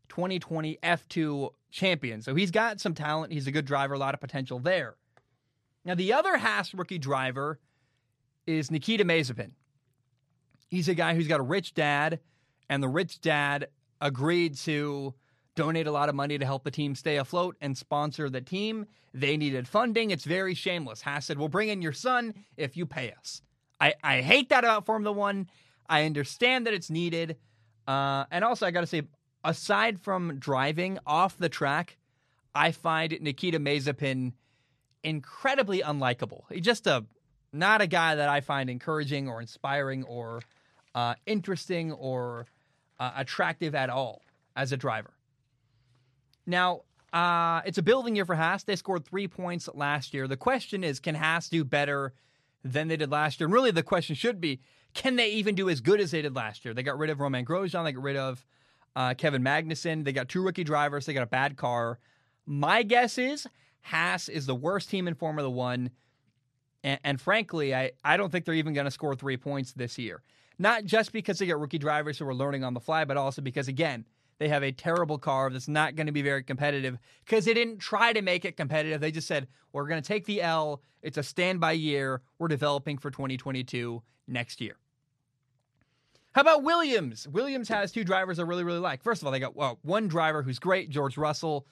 [0.10, 2.21] 2020 F2 champion.
[2.21, 3.32] So he's got some talent.
[3.32, 4.97] He's a good driver, a lot of potential there.
[5.86, 7.58] Now, the other Haas rookie driver
[8.45, 9.51] is Nikita Mazepin.
[10.67, 12.19] He's a guy who's got a rich dad,
[12.69, 13.69] and the rich dad
[14.01, 15.13] agreed to
[15.62, 18.88] donate a lot of money to help the team stay afloat and sponsor the team.
[19.13, 20.10] They needed funding.
[20.10, 21.02] It's very shameless.
[21.02, 23.43] Haas said, We'll bring in your son if you pay us.
[23.80, 25.47] I, I hate that about Formula One.
[25.88, 27.38] I understand that it's needed.
[27.88, 29.04] Uh, and also, I got to say,
[29.43, 31.97] aside from driving off the track,
[32.56, 34.34] I find Nikita Mazepin
[35.04, 36.41] incredibly unlikable.
[36.52, 37.06] He's just a
[37.54, 40.41] not a guy that I find encouraging or inspiring or
[40.95, 42.47] uh, interesting or
[43.00, 44.24] uh, attractive at all
[44.56, 45.12] as a driver.
[46.45, 46.82] Now,
[47.13, 48.63] uh, it's a building year for Haas.
[48.63, 50.27] They scored three points last year.
[50.27, 52.13] The question is, can Haas do better
[52.63, 53.47] than they did last year?
[53.47, 54.62] And really, the question should be,
[54.93, 56.73] can they even do as good as they did last year?
[56.73, 57.84] They got rid of Romain Grosjean.
[57.84, 58.45] They got rid of
[58.95, 60.04] uh, Kevin Magnussen.
[60.04, 61.06] They got two rookie drivers.
[61.06, 61.99] They got a bad car.
[62.45, 63.47] My guess is
[63.82, 65.91] Haas is the worst team in Formula One.
[66.84, 69.97] And, and frankly, I, I don't think they're even going to score three points this
[69.97, 70.21] year.
[70.60, 73.41] Not just because they got rookie drivers who are learning on the fly, but also
[73.41, 74.06] because, again,
[74.41, 77.77] they have a terrible car that's not going to be very competitive because they didn't
[77.77, 78.99] try to make it competitive.
[78.99, 80.82] They just said, we're going to take the L.
[81.04, 82.23] It's a standby year.
[82.39, 84.77] We're developing for 2022 next year.
[86.32, 87.27] How about Williams?
[87.27, 89.04] Williams has two drivers I really, really like.
[89.04, 91.67] First of all, they got well, one driver who's great, George Russell.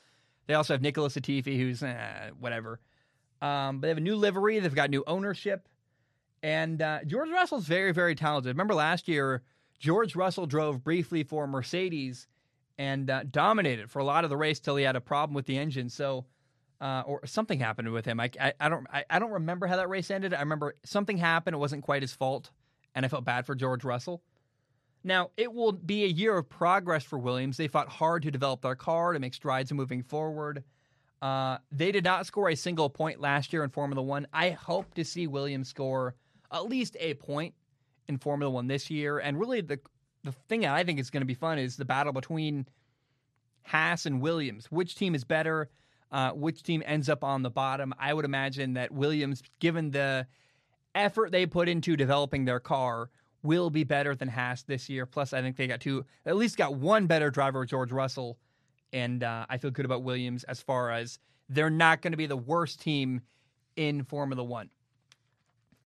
[0.46, 2.80] They also have Nicholas Latifi, who's eh, whatever.
[3.42, 4.60] Um, but they have a new livery.
[4.60, 5.68] They've got new ownership.
[6.44, 8.50] And uh, George Russell's very, very talented.
[8.50, 9.42] Remember last year,
[9.80, 12.28] George Russell drove briefly for Mercedes
[12.80, 15.46] and uh, dominated for a lot of the race till he had a problem with
[15.46, 15.90] the engine.
[15.90, 16.26] So,
[16.80, 18.22] uh, or something happened with him.
[18.22, 20.34] I, I, I don't I, I, don't remember how that race ended.
[20.34, 21.54] I remember something happened.
[21.54, 22.52] It wasn't quite his fault,
[22.96, 24.24] and I felt bad for George Russell.
[25.04, 27.58] Now it will be a year of progress for Williams.
[27.58, 30.64] They fought hard to develop their car to make strides moving forward.
[31.22, 34.26] Uh, they did not score a single point last year in Formula One.
[34.32, 36.16] I hope to see Williams score
[36.50, 37.56] at least a point
[38.08, 39.20] in Formula One this year.
[39.20, 39.82] And really, the
[40.24, 42.68] the thing that I think is going to be fun is the battle between
[43.64, 44.66] Haas and Williams.
[44.72, 45.70] Which team is better?
[46.12, 47.94] Uh, which team ends up on the bottom?
[48.00, 50.28] I would imagine that Williams, given the
[50.96, 53.10] effort they put into developing their car,
[53.44, 55.06] will be better than Haas this year.
[55.06, 58.38] Plus, I think they got two, at least got one better driver, George Russell.
[58.92, 62.26] And uh, I feel good about Williams as far as they're not going to be
[62.26, 63.22] the worst team
[63.76, 64.70] in Formula One.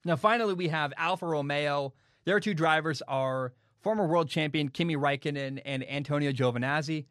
[0.05, 1.93] Now, finally, we have Alfa Romeo.
[2.25, 7.07] Their two drivers are former world champion Kimi Raikkonen and Antonio Giovinazzi.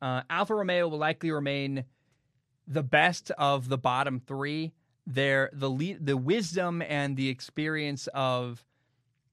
[0.00, 1.84] Uh, Alfa Romeo will likely remain
[2.66, 4.72] the best of the bottom three.
[5.06, 8.64] There, the le- the wisdom and the experience of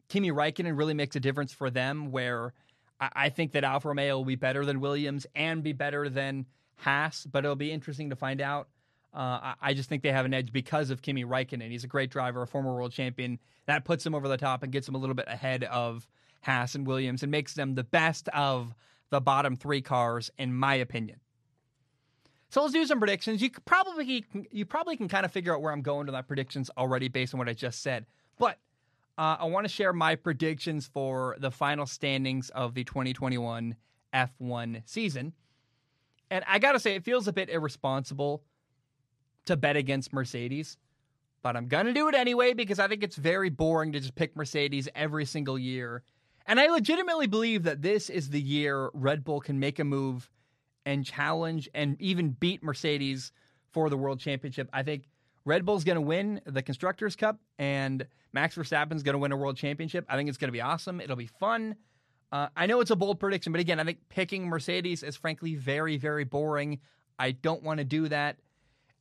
[0.07, 2.11] Kimi Raikkonen really makes a difference for them.
[2.11, 2.53] Where
[2.99, 6.45] I, I think that Alfa Romeo will be better than Williams and be better than
[6.75, 8.67] Haas, but it'll be interesting to find out.
[9.13, 11.69] Uh, I, I just think they have an edge because of Kimi Raikkonen.
[11.69, 13.39] He's a great driver, a former world champion.
[13.67, 16.07] That puts him over the top and gets him a little bit ahead of
[16.43, 18.73] Haas and Williams and makes them the best of
[19.09, 21.19] the bottom three cars, in my opinion.
[22.49, 23.41] So let's do some predictions.
[23.41, 26.69] You probably you probably can kind of figure out where I'm going to my predictions
[26.77, 28.05] already based on what I just said.
[28.37, 28.59] But
[29.17, 33.75] uh, I want to share my predictions for the final standings of the 2021
[34.13, 35.33] F1 season.
[36.29, 38.43] And I got to say, it feels a bit irresponsible
[39.45, 40.77] to bet against Mercedes,
[41.41, 44.35] but I'm to do it anyway because I think it's very boring to just pick
[44.35, 46.03] Mercedes every single year.
[46.45, 50.29] And I legitimately believe that this is the year Red Bull can make a move
[50.85, 53.31] and challenge and even beat Mercedes
[53.71, 54.69] for the world championship.
[54.73, 55.07] I think
[55.45, 59.37] Red Bull's going to win the Constructors' Cup and Max Verstappen's going to win a
[59.37, 60.05] world championship.
[60.09, 60.99] I think it's going to be awesome.
[60.99, 61.75] It'll be fun.
[62.31, 65.55] Uh, I know it's a bold prediction, but again, I think picking Mercedes is frankly
[65.55, 66.79] very, very boring.
[67.19, 68.37] I don't want to do that.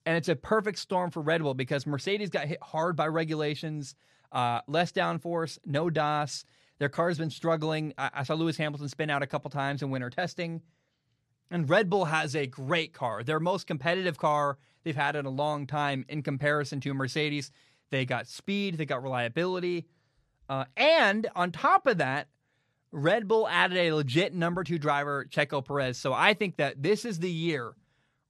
[0.05, 3.94] And it's a perfect storm for Red Bull because Mercedes got hit hard by regulations,
[4.33, 6.44] uh, less downforce, no DAS.
[6.83, 7.95] Their car's been struggling.
[7.97, 10.62] I, I saw Lewis Hamilton spin out a couple times in winter testing.
[11.49, 13.23] And Red Bull has a great car.
[13.23, 17.53] Their most competitive car they've had in a long time in comparison to Mercedes.
[17.90, 19.87] They got speed, they got reliability.
[20.49, 22.27] Uh, and on top of that,
[22.90, 25.97] Red Bull added a legit number two driver, Checo Perez.
[25.97, 27.75] So I think that this is the year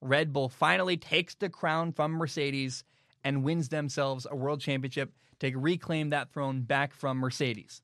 [0.02, 2.84] Red Bull finally takes the crown from Mercedes
[3.24, 7.80] and wins themselves a world championship to reclaim that throne back from Mercedes.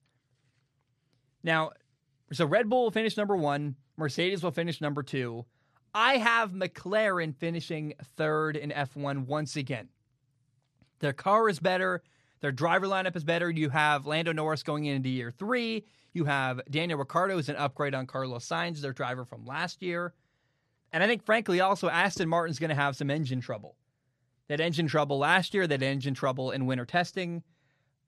[1.49, 1.71] Now,
[2.31, 3.77] so Red Bull will finish number one.
[3.97, 5.47] Mercedes will finish number two.
[5.95, 9.89] I have McLaren finishing third in F1 once again.
[10.99, 12.03] Their car is better.
[12.43, 13.51] Their driver lineup is better.
[13.51, 15.87] You have Lando Norris going into year three.
[16.13, 20.13] You have Daniel Ricciardo, who's an upgrade on Carlos Sainz, their driver from last year.
[20.93, 23.75] And I think, frankly, also Aston Martin's going to have some engine trouble.
[24.49, 27.43] That engine trouble last year, that engine trouble in winter testing.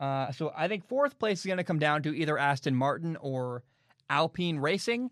[0.01, 3.17] Uh, so I think fourth place is going to come down to either Aston Martin
[3.21, 3.63] or
[4.09, 5.11] Alpine Racing.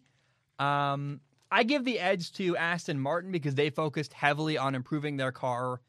[0.58, 1.20] Um,
[1.52, 5.80] I give the edge to Aston Martin because they focused heavily on improving their car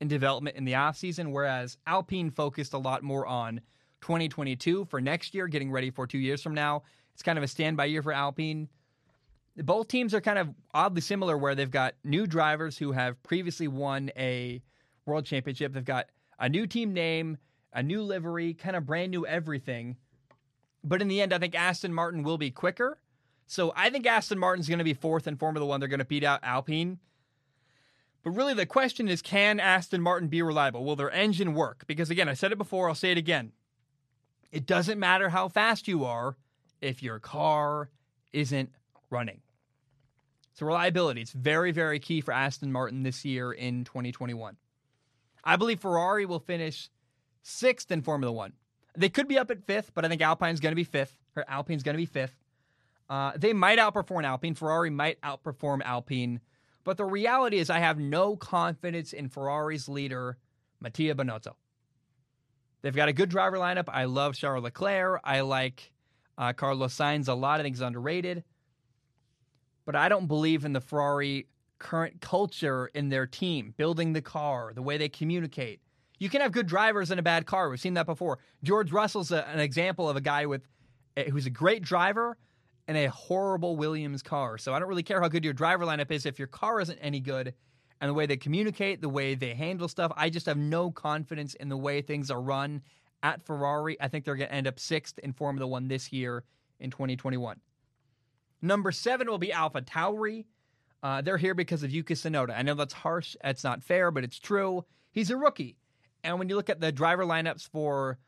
[0.00, 3.60] and development in the offseason, whereas Alpine focused a lot more on
[4.00, 6.82] 2022 for next year, getting ready for two years from now.
[7.14, 8.68] It's kind of a standby year for Alpine.
[9.56, 13.66] Both teams are kind of oddly similar, where they've got new drivers who have previously
[13.66, 14.62] won a
[15.04, 15.72] world championship.
[15.72, 16.06] They've got
[16.38, 17.38] a new team name,
[17.72, 19.96] a new livery, kind of brand new everything.
[20.82, 22.98] But in the end, I think Aston Martin will be quicker.
[23.46, 25.80] So I think Aston Martin's going to be fourth in Formula One.
[25.80, 26.98] They're going to beat out Alpine.
[28.22, 30.84] But really, the question is can Aston Martin be reliable?
[30.84, 31.84] Will their engine work?
[31.86, 33.52] Because again, I said it before, I'll say it again.
[34.50, 36.36] It doesn't matter how fast you are
[36.80, 37.90] if your car
[38.32, 38.70] isn't
[39.10, 39.40] running.
[40.54, 44.56] So, reliability, it's very, very key for Aston Martin this year in 2021.
[45.44, 46.90] I believe Ferrari will finish
[47.48, 48.52] sixth in Formula One.
[48.96, 51.44] They could be up at fifth, but I think Alpine's going to be fifth, or
[51.48, 52.34] Alpine's going to be fifth.
[53.08, 54.54] Uh, they might outperform Alpine.
[54.54, 56.40] Ferrari might outperform Alpine.
[56.84, 60.38] But the reality is, I have no confidence in Ferrari's leader,
[60.80, 61.54] Mattia Binotto.
[62.82, 63.88] They've got a good driver lineup.
[63.88, 65.20] I love Charles Leclerc.
[65.24, 65.92] I like
[66.36, 67.60] uh, Carlos Sainz a lot.
[67.60, 68.44] I think he's underrated.
[69.84, 74.72] But I don't believe in the Ferrari current culture in their team, building the car,
[74.74, 75.80] the way they communicate.
[76.18, 77.70] You can have good drivers in a bad car.
[77.70, 78.38] We've seen that before.
[78.62, 80.62] George Russell's a, an example of a guy with
[81.30, 82.36] who's a great driver
[82.86, 84.58] and a horrible Williams car.
[84.58, 86.98] So I don't really care how good your driver lineup is if your car isn't
[86.98, 87.54] any good
[88.00, 90.12] and the way they communicate, the way they handle stuff.
[90.16, 92.82] I just have no confidence in the way things are run
[93.22, 94.00] at Ferrari.
[94.00, 96.44] I think they're going to end up sixth in Formula One this year
[96.80, 97.60] in 2021.
[98.62, 100.46] Number seven will be Alpha Tauri.
[101.02, 102.56] Uh, they're here because of Yuki Tsunoda.
[102.56, 103.36] I know that's harsh.
[103.42, 104.84] That's not fair, but it's true.
[105.12, 105.76] He's a rookie.
[106.24, 108.18] And when you look at the driver lineups for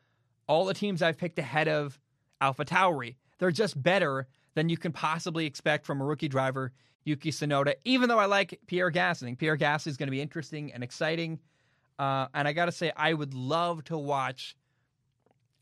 [0.47, 1.99] all the teams I've picked ahead of
[2.41, 6.73] Alpha Tauri, they're just better than you can possibly expect from a rookie driver
[7.05, 7.75] Yuki Tsunoda.
[7.85, 11.41] Even though I like Pierre Gasly, Pierre Gasly is going to be interesting and exciting.
[11.99, 14.57] Uh, and I got to say, I would love to watch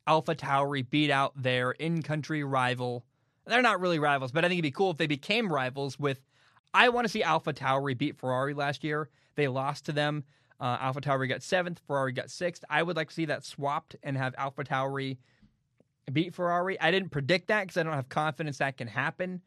[0.07, 3.05] Alpha Tauri beat out their in-country rival.
[3.47, 5.99] They're not really rivals, but I think it'd be cool if they became rivals.
[5.99, 6.21] With
[6.73, 9.09] I want to see Alpha Tauri beat Ferrari last year.
[9.37, 10.25] They lost to them.
[10.61, 12.65] Uh, Alpha Tauri got seventh, Ferrari got sixth.
[12.69, 15.19] I would like to see that swapped and have Alpha Tauri
[16.13, 16.81] beat Ferrari.
[16.81, 19.41] I didn't predict that because I don't have confidence that can happen,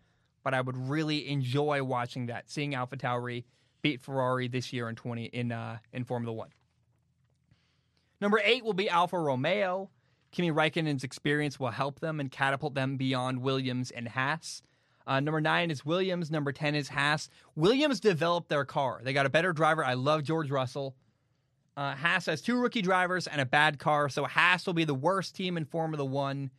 [0.43, 3.43] but I would really enjoy watching that, seeing Alpha Tauri
[3.81, 6.49] beat Ferrari this year in twenty in uh, in Formula One.
[8.21, 9.89] Number eight will be Alfa Romeo.
[10.31, 14.61] Kimi Raikkonen's experience will help them and catapult them beyond Williams and Haas.
[15.07, 16.31] Uh, number nine is Williams.
[16.31, 17.29] Number 10 is Haas.
[17.55, 19.01] Williams developed their car.
[19.03, 19.83] They got a better driver.
[19.83, 20.95] I love George Russell.
[21.75, 24.93] Uh, Haas has two rookie drivers and a bad car, so Haas will be the
[24.93, 26.51] worst team in Formula One.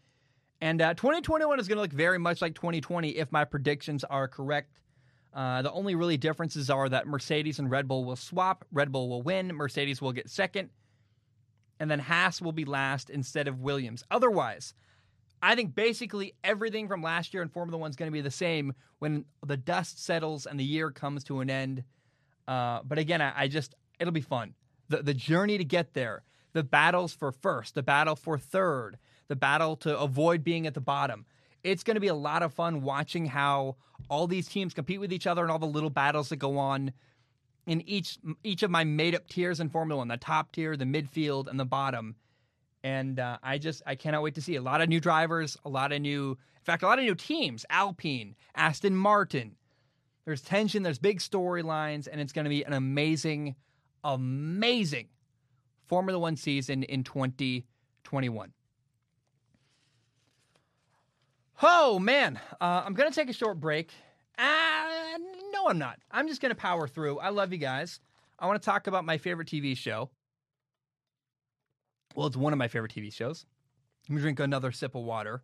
[0.61, 4.29] And uh, 2021 is going to look very much like 2020 if my predictions are
[4.29, 4.79] correct.
[5.35, 8.65] Uh, the only really differences are that Mercedes and Red Bull will swap.
[8.71, 9.49] Red Bull will win.
[9.49, 10.71] Mercedes will get second.
[11.81, 14.05] And then Haas will be last instead of Williams.
[14.11, 14.75] Otherwise,
[15.43, 18.31] I think basically everything from last year in Formula One is going to be the
[18.31, 21.83] same when the dust settles and the year comes to an end.
[22.47, 24.55] Uh, but again, I, I just, it'll be fun
[24.93, 29.37] the, the journey to get there, the battles for first, the battle for third, the
[29.37, 31.25] battle to avoid being at the bottom.
[31.65, 33.77] It's going to be a lot of fun watching how
[34.09, 36.93] all these teams compete with each other and all the little battles that go on
[37.67, 40.85] in each each of my made up tiers in Formula One, the top tier, the
[40.85, 42.17] midfield, and the bottom.
[42.85, 45.69] And uh, I just I cannot wait to see a lot of new drivers, a
[45.69, 49.57] lot of new, in fact, a lot of new teams: Alpine, Aston Martin.
[50.25, 53.57] There's tension, there's big storylines, and it's going to be an amazing
[54.05, 55.09] amazing
[55.87, 58.53] Formula One season in 2021.
[61.63, 62.41] Oh, man.
[62.61, 63.93] Uh, I'm going to take a short break.
[64.37, 65.19] Uh,
[65.53, 65.99] no, I'm not.
[66.11, 67.21] I'm just going to power through.
[67.21, 68.01] I love you guys.
[68.39, 70.11] I want to talk about my favorite TV show.
[72.15, 73.47] Well, it's one of my favorite TV shows.
[74.09, 75.43] Let me drink another sip of water.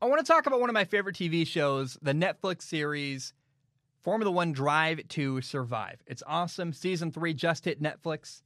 [0.00, 3.32] I want to talk about one of my favorite TV shows, the Netflix series
[4.02, 6.02] Formula One Drive to Survive.
[6.06, 6.72] It's awesome.
[6.74, 8.42] Season three just hit Netflix.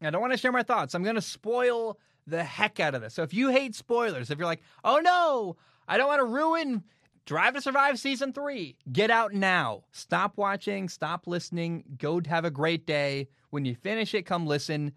[0.00, 0.94] I don't want to share my thoughts.
[0.94, 3.12] I'm going to spoil the heck out of this.
[3.12, 6.82] So if you hate spoilers, if you're like, oh no, I don't want to ruin
[7.30, 9.84] Drive to Survive season three, get out now.
[9.92, 13.28] Stop watching, stop listening, go have a great day.
[13.50, 14.94] When you finish it, come listen.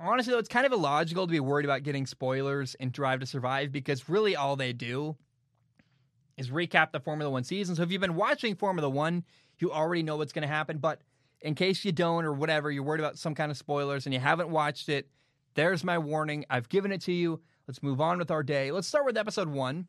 [0.00, 3.26] Honestly, though, it's kind of illogical to be worried about getting spoilers in Drive to
[3.26, 5.16] Survive because really all they do
[6.36, 7.76] is recap the Formula One season.
[7.76, 9.22] So if you've been watching Formula One,
[9.60, 10.78] you already know what's going to happen.
[10.78, 11.02] But
[11.40, 14.18] in case you don't or whatever, you're worried about some kind of spoilers and you
[14.18, 15.08] haven't watched it,
[15.54, 16.46] there's my warning.
[16.50, 17.40] I've given it to you.
[17.68, 18.72] Let's move on with our day.
[18.72, 19.86] Let's start with episode one.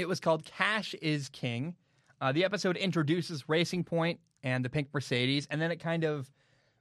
[0.00, 1.74] It was called Cash is King.
[2.22, 6.30] Uh, the episode introduces Racing Point and the pink Mercedes, and then it kind of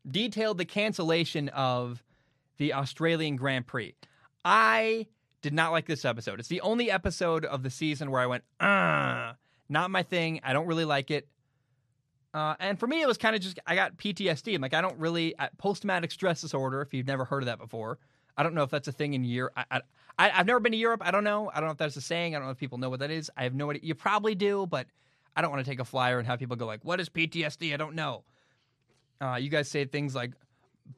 [0.10, 2.02] detailed the cancellation of
[2.58, 3.94] the Australian Grand Prix.
[4.46, 5.08] I
[5.42, 6.40] did not like this episode.
[6.40, 9.36] It's the only episode of the season where I went, ah,
[9.68, 10.40] not my thing.
[10.42, 11.28] I don't really like it.
[12.34, 14.56] Uh, and for me, it was kind of just I got PTSD.
[14.56, 16.82] I'm like, I don't really post traumatic stress disorder.
[16.82, 18.00] If you've never heard of that before,
[18.38, 19.52] I don't know if that's a thing in Europe.
[19.58, 19.82] I, I,
[20.28, 21.02] have never been to Europe.
[21.04, 21.50] I don't know.
[21.50, 22.36] I don't know if that's a saying.
[22.36, 23.32] I don't know if people know what that is.
[23.38, 23.82] I have no idea.
[23.84, 24.88] You probably do, but
[25.34, 27.74] I don't want to take a flyer and have people go like, "What is PTSD?"
[27.74, 28.26] I don't know.
[29.22, 30.34] Uh, you guys say things like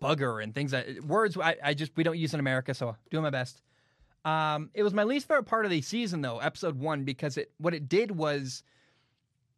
[0.02, 2.74] bugger and things that words I, I just we don't use in America.
[2.74, 3.62] So doing my best.
[4.24, 7.52] Um, it was my least favorite part of the season, though, episode one, because it
[7.58, 8.64] what it did was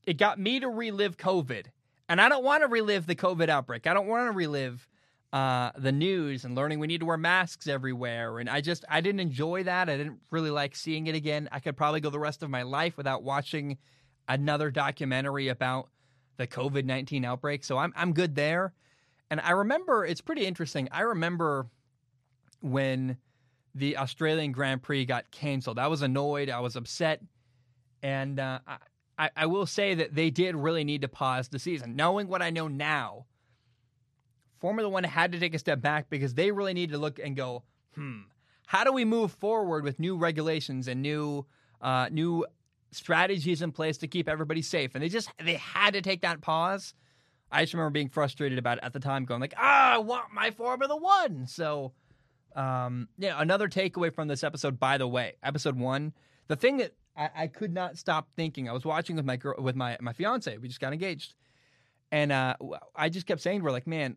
[0.05, 1.65] it got me to relive COVID,
[2.09, 3.87] and I don't want to relive the COVID outbreak.
[3.87, 4.87] I don't want to relive
[5.33, 8.37] uh, the news and learning we need to wear masks everywhere.
[8.37, 9.89] And I just I didn't enjoy that.
[9.89, 11.49] I didn't really like seeing it again.
[11.51, 13.79] I could probably go the rest of my life without watching
[14.29, 15.89] another documentary about
[16.37, 17.63] the COVID nineteen outbreak.
[17.63, 18.73] So I'm I'm good there.
[19.31, 20.87] And I remember it's pretty interesting.
[20.91, 21.65] I remember
[22.61, 23.17] when
[23.73, 25.79] the Australian Grand Prix got canceled.
[25.79, 26.51] I was annoyed.
[26.51, 27.21] I was upset.
[28.03, 28.59] And uh,
[29.17, 31.95] I, I will say that they did really need to pause the season.
[31.95, 33.25] Knowing what I know now,
[34.63, 37.35] Formula One had to take a step back because they really needed to look and
[37.35, 37.63] go,
[37.95, 38.21] hmm,
[38.65, 41.45] how do we move forward with new regulations and new
[41.81, 42.45] uh, new
[42.91, 44.95] strategies in place to keep everybody safe?
[44.95, 46.93] And they just they had to take that pause.
[47.51, 50.31] I just remember being frustrated about it at the time, going like, ah, I want
[50.33, 51.45] my Formula One.
[51.45, 51.91] So
[52.55, 56.13] um, yeah, another takeaway from this episode, by the way, episode one,
[56.47, 59.55] the thing that I, I could not stop thinking, I was watching with my girl,
[59.59, 61.35] with my my fiance, we just got engaged,
[62.13, 62.55] and uh,
[62.95, 64.15] I just kept saying, we're like, man,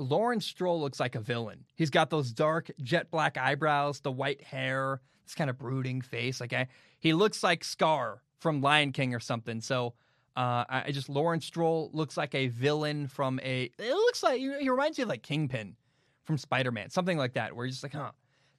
[0.00, 1.64] Lawrence Stroll looks like a villain.
[1.74, 6.40] He's got those dark jet black eyebrows, the white hair, this kind of brooding face.
[6.40, 9.60] Like I, he looks like Scar from Lion King or something.
[9.60, 9.94] So
[10.36, 13.70] uh, I, just Lawrence Stroll looks like a villain from a.
[13.78, 15.76] It looks like he reminds me of like Kingpin
[16.24, 18.12] from Spider Man, something like that, where you're just like, huh,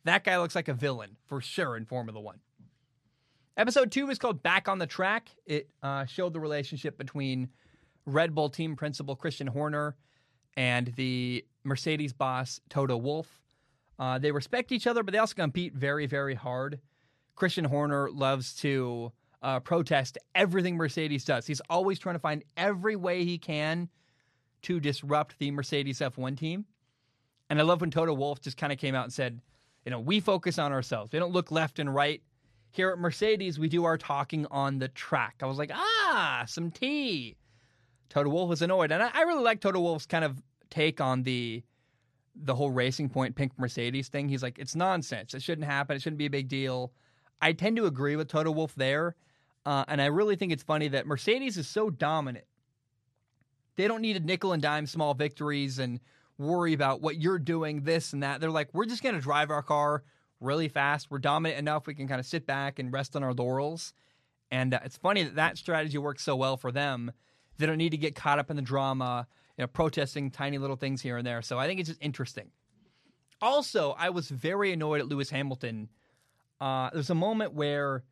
[0.03, 2.39] that guy looks like a villain for sure in Formula One.
[3.57, 5.29] Episode two is called Back on the Track.
[5.45, 7.49] It uh, showed the relationship between
[8.05, 9.95] Red Bull team principal Christian Horner
[10.57, 13.41] and the Mercedes boss Toto Wolff.
[13.99, 16.79] Uh, they respect each other, but they also compete very, very hard.
[17.35, 21.45] Christian Horner loves to uh, protest everything Mercedes does.
[21.45, 23.89] He's always trying to find every way he can
[24.63, 26.65] to disrupt the Mercedes F1 team.
[27.49, 29.41] And I love when Toto Wolff just kind of came out and said,
[29.85, 31.11] you know, we focus on ourselves.
[31.11, 32.21] We don't look left and right.
[32.71, 35.37] Here at Mercedes, we do our talking on the track.
[35.41, 37.35] I was like, ah, some tea.
[38.11, 38.91] Toto Wolff was annoyed.
[38.91, 41.63] And I, I really like Toto Wolff's kind of take on the
[42.35, 44.29] the whole racing point pink Mercedes thing.
[44.29, 45.33] He's like, it's nonsense.
[45.33, 45.95] It shouldn't happen.
[45.95, 46.93] It shouldn't be a big deal.
[47.41, 49.15] I tend to agree with Toto Wolff there.
[49.65, 52.45] Uh, and I really think it's funny that Mercedes is so dominant.
[53.75, 55.99] They don't need a nickel and dime small victories and
[56.37, 58.39] worry about what you're doing, this and that.
[58.39, 60.03] They're like, we're just going to drive our car
[60.39, 61.11] really fast.
[61.11, 61.85] We're dominant enough.
[61.85, 63.93] We can kind of sit back and rest on our laurels.
[64.49, 67.11] And uh, it's funny that that strategy works so well for them.
[67.61, 70.75] They don't need to get caught up in the drama you know, protesting tiny little
[70.75, 71.41] things here and there.
[71.41, 72.49] So I think it's just interesting.
[73.41, 75.89] Also, I was very annoyed at Lewis Hamilton.
[76.59, 78.03] Uh, there's a moment where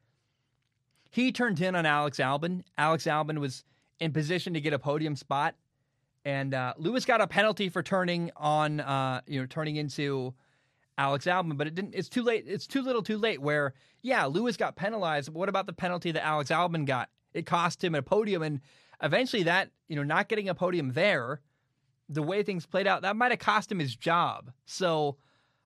[1.12, 2.64] he turned in on Alex Albon.
[2.78, 3.64] Alex Albon was
[4.00, 5.56] in position to get a podium spot,
[6.26, 10.34] and uh, Lewis got a penalty for turning on, uh, you know, turning into
[10.98, 11.58] Alex Albon.
[11.58, 11.94] But it didn't.
[11.96, 12.46] It's too late.
[12.48, 13.42] It's too little, too late.
[13.42, 15.34] Where yeah, Lewis got penalized.
[15.34, 17.10] But what about the penalty that Alex Albon got?
[17.34, 18.62] It cost him a podium, and
[19.02, 21.42] eventually that, you know, not getting a podium there,
[22.10, 24.52] the way things played out, that might have cost him his job.
[24.66, 25.18] So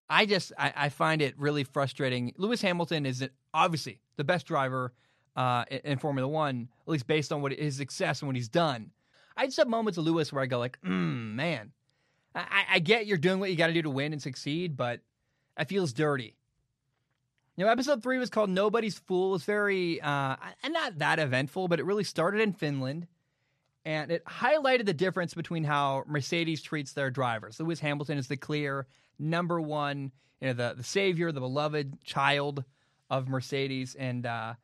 [0.08, 2.32] I just, I, I find it really frustrating.
[2.36, 4.92] Lewis Hamilton is obviously the best driver
[5.36, 8.90] uh, in Formula One, at least based on what his success and what he's done.
[9.36, 11.72] I just have moments of Lewis where I go like, mm, man,
[12.34, 15.00] I, I get you're doing what you got to do to win and succeed, but
[15.58, 16.36] it feels dirty.
[17.56, 19.36] You know, episode three was called Nobody's Fool.
[19.36, 20.36] It's very, uh,
[20.68, 23.06] not that eventful, but it really started in Finland
[23.84, 27.60] and it highlighted the difference between how Mercedes treats their drivers.
[27.60, 28.86] Lewis Hamilton is the clear
[29.18, 30.10] number one,
[30.40, 32.64] you know, the, the savior, the beloved child
[33.10, 34.54] of Mercedes, and uh,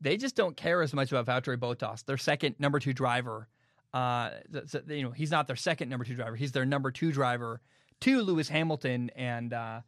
[0.00, 3.48] they just don't care as much about Valtteri Bottas, their second number two driver.
[3.94, 4.30] Uh,
[4.66, 7.60] so, you know, he's not their second number two driver; he's their number two driver
[8.00, 9.80] to Lewis Hamilton, and uh,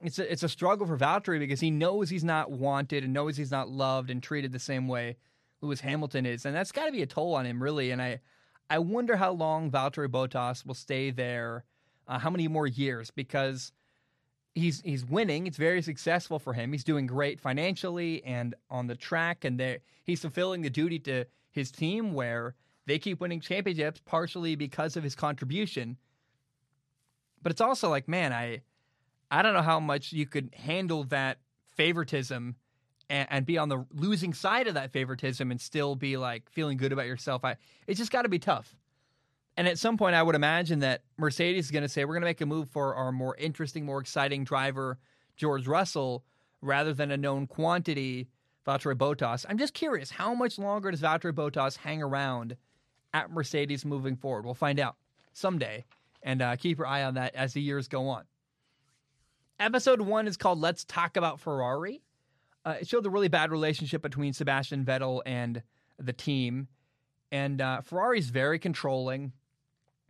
[0.00, 3.36] it's a, it's a struggle for Valtteri because he knows he's not wanted and knows
[3.36, 5.16] he's not loved and treated the same way
[5.62, 7.92] Lewis Hamilton is, and that's got to be a toll on him, really.
[7.92, 8.20] And I,
[8.68, 11.64] I wonder how long Valtteri Bottas will stay there,
[12.08, 13.72] uh, how many more years, because
[14.54, 15.46] he's he's winning.
[15.46, 16.72] It's very successful for him.
[16.72, 21.70] He's doing great financially and on the track, and he's fulfilling the duty to his
[21.70, 22.54] team where
[22.86, 25.96] they keep winning championships partially because of his contribution.
[27.42, 28.62] But it's also like, man, I
[29.30, 31.38] I don't know how much you could handle that
[31.76, 32.56] favoritism
[33.12, 36.78] and, and be on the losing side of that favoritism and still be like feeling
[36.78, 37.44] good about yourself.
[37.44, 37.56] I
[37.86, 38.74] it's just got to be tough.
[39.54, 42.22] And at some point, I would imagine that Mercedes is going to say we're going
[42.22, 44.98] to make a move for our more interesting, more exciting driver,
[45.36, 46.24] George Russell,
[46.62, 48.28] rather than a known quantity,
[48.66, 49.44] Valtteri Bottas.
[49.46, 52.56] I'm just curious, how much longer does Valtteri Bottas hang around
[53.12, 54.46] at Mercedes moving forward?
[54.46, 54.96] We'll find out
[55.34, 55.84] someday,
[56.22, 58.24] and uh, keep your eye on that as the years go on.
[59.60, 62.00] Episode one is called "Let's Talk About Ferrari."
[62.64, 65.62] Uh, it showed the really bad relationship between Sebastian Vettel and
[65.98, 66.68] the team.
[67.30, 69.32] And uh, Ferrari's very controlling.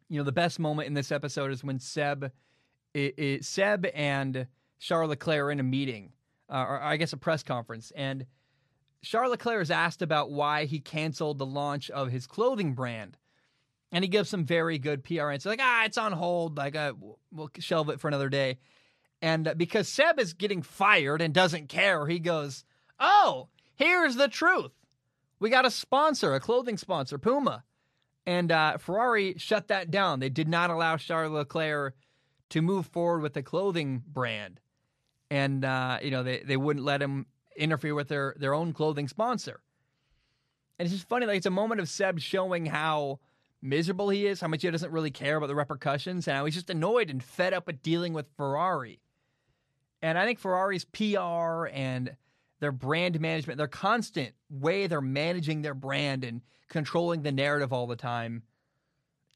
[0.09, 2.31] You know, the best moment in this episode is when Seb,
[2.95, 4.47] it, it, Seb and
[4.79, 6.13] Charles Leclerc are in a meeting,
[6.51, 8.27] uh, or I guess a press conference, and
[9.03, 13.17] Charles Leclerc is asked about why he canceled the launch of his clothing brand.
[13.91, 16.57] And he gives some very good PR answer, like, ah, it's on hold.
[16.57, 16.95] Like, uh,
[17.31, 18.59] we'll shelve it for another day.
[19.23, 22.65] And because Seb is getting fired and doesn't care, he goes,
[22.99, 24.73] Oh, here's the truth.
[25.39, 27.63] We got a sponsor, a clothing sponsor, Puma.
[28.27, 30.21] And uh, Ferrari shut that down.
[30.21, 31.95] They did not allow Charles Leclerc
[32.51, 34.61] to move forward with the clothing brand.
[35.31, 39.09] And, uh, you know, they, they wouldn't let him interfere with their, their own clothing
[39.09, 39.63] sponsor.
[40.79, 43.21] And it's just funny, like, it's a moment of Seb showing how
[43.63, 46.55] miserable he is, how much he doesn't really care about the repercussions, and how he's
[46.55, 49.01] just annoyed and fed up with dealing with Ferrari.
[50.03, 52.17] And I think Ferrari's PR and
[52.61, 57.87] their brand management, their constant way they're managing their brand and controlling the narrative all
[57.87, 58.43] the time,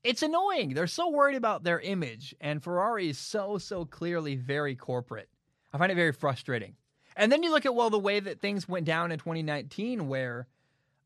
[0.02, 0.74] it's annoying.
[0.74, 5.28] They're so worried about their image, and Ferrari is so, so clearly very corporate.
[5.72, 6.74] I find it very frustrating.
[7.16, 10.46] And then you look at well the way that things went down in 2019, where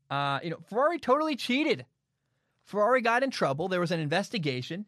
[0.09, 1.85] uh, you know Ferrari totally cheated.
[2.63, 3.67] Ferrari got in trouble.
[3.67, 4.85] There was an investigation,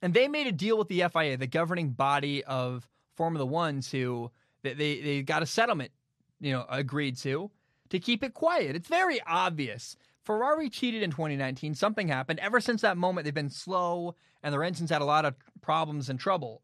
[0.00, 4.30] and they made a deal with the FIA, the governing body of Formula One, to
[4.62, 5.92] they they, they got a settlement,
[6.40, 7.50] you know, agreed to
[7.90, 8.76] to keep it quiet.
[8.76, 9.96] It's very obvious.
[10.24, 11.74] Ferrari cheated in 2019.
[11.74, 12.38] Something happened.
[12.40, 16.08] Ever since that moment, they've been slow, and their engines had a lot of problems
[16.08, 16.62] and trouble.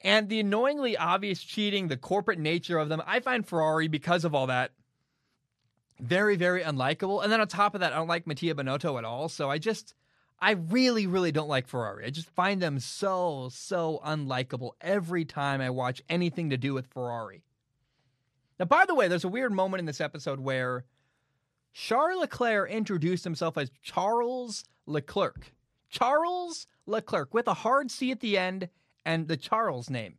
[0.00, 4.34] And the annoyingly obvious cheating, the corporate nature of them, I find Ferrari, because of
[4.34, 4.72] all that,
[6.00, 7.22] very, very unlikable.
[7.22, 9.28] And then on top of that, I don't like Mattia Binotto at all.
[9.28, 9.94] So I just,
[10.42, 12.04] I really, really don't like Ferrari.
[12.04, 16.88] I just find them so, so unlikable every time I watch anything to do with
[16.88, 17.44] Ferrari.
[18.58, 20.84] Now, by the way, there's a weird moment in this episode where
[21.72, 25.54] Charles Leclerc introduced himself as Charles Leclerc.
[25.88, 28.68] Charles Leclerc with a hard C at the end
[29.04, 30.16] and the Charles name.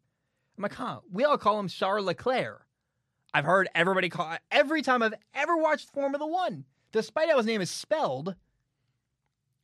[0.58, 2.66] I'm like, huh, we all call him Charles Leclerc.
[3.34, 6.64] I've heard everybody call every time I've ever watched Formula One,
[6.94, 8.36] despite how his name is spelled,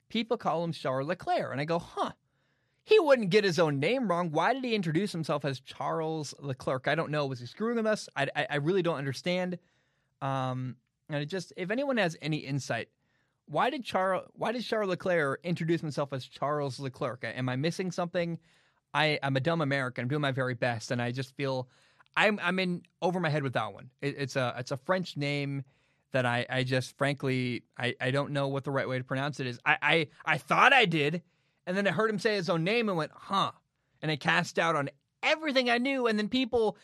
[0.10, 1.51] people call him Charles Leclerc.
[1.51, 2.12] And I go, huh,
[2.84, 4.32] he wouldn't get his own name wrong.
[4.32, 6.88] Why did he introduce himself as Charles Leclerc?
[6.88, 7.26] I don't know.
[7.26, 8.10] Was he screwing us?
[8.16, 9.57] I, I, I really don't understand.
[10.22, 10.76] Um,
[11.07, 12.89] and it just, if anyone has any insight,
[13.45, 17.24] why did Charles, why did Charles Leclerc introduce himself as Charles Leclerc?
[17.24, 18.38] Am I missing something?
[18.93, 20.03] I, I'm a dumb American.
[20.03, 21.68] I'm doing my very best, and I just feel
[22.18, 23.89] I'm I'm in over my head with that one.
[24.01, 25.64] It, it's a it's a French name
[26.12, 29.39] that I, I just frankly I, I don't know what the right way to pronounce
[29.39, 29.60] it is.
[29.66, 31.22] I, I I thought I did,
[31.66, 33.51] and then I heard him say his own name and went, huh.
[34.01, 34.89] And I cast out on
[35.22, 36.78] everything I knew, and then people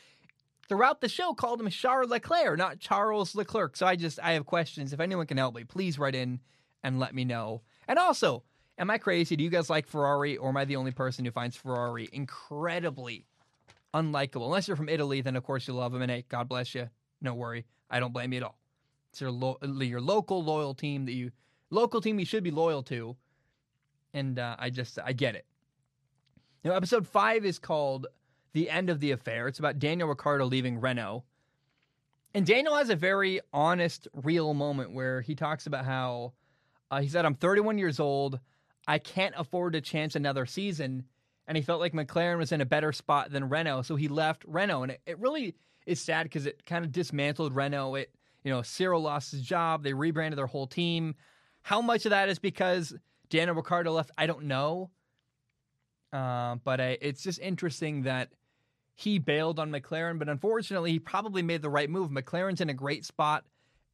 [0.68, 3.78] throughout the show called him Charles Leclerc, not Charles Leclerc.
[3.78, 4.94] So I just I have questions.
[4.94, 6.42] If anyone can help me, please write in
[6.84, 7.62] and let me know.
[7.88, 8.44] And also,
[8.78, 9.36] Am I crazy?
[9.36, 13.26] Do you guys like Ferrari, or am I the only person who finds Ferrari incredibly
[13.94, 14.46] unlikable?
[14.46, 16.90] Unless you're from Italy, then of course you love them, and hey, God bless you.
[17.22, 18.60] No worry, I don't blame you at all.
[19.16, 21.32] It's your lo- your local loyal team that you
[21.70, 23.16] local team you should be loyal to,
[24.14, 25.46] and uh, I just I get it.
[26.66, 28.08] Now, episode five is called
[28.52, 31.24] "The End of the Affair." It's about Daniel Ricciardo leaving Renault,
[32.34, 36.34] and Daniel has a very honest, real moment where he talks about how
[36.92, 38.42] uh, he said, "I'm 31 years old."
[38.86, 41.06] I can't afford to chance another season.
[41.48, 44.44] And he felt like McLaren was in a better spot than Renault, so he left
[44.46, 44.84] Renault.
[44.84, 45.56] And it, it really
[45.88, 47.96] is sad because it kind of dismantled Renault.
[47.96, 48.16] It,
[48.46, 49.84] you know, Cyril lost his job.
[49.84, 51.16] They rebranded their whole team.
[51.64, 52.94] How much of that is because
[53.30, 54.12] Daniel Ricciardo left?
[54.18, 54.92] I don't know.
[56.14, 58.30] Uh, but I, it's just interesting that
[58.94, 60.20] he bailed on McLaren.
[60.20, 62.12] But unfortunately, he probably made the right move.
[62.12, 63.44] McLaren's in a great spot,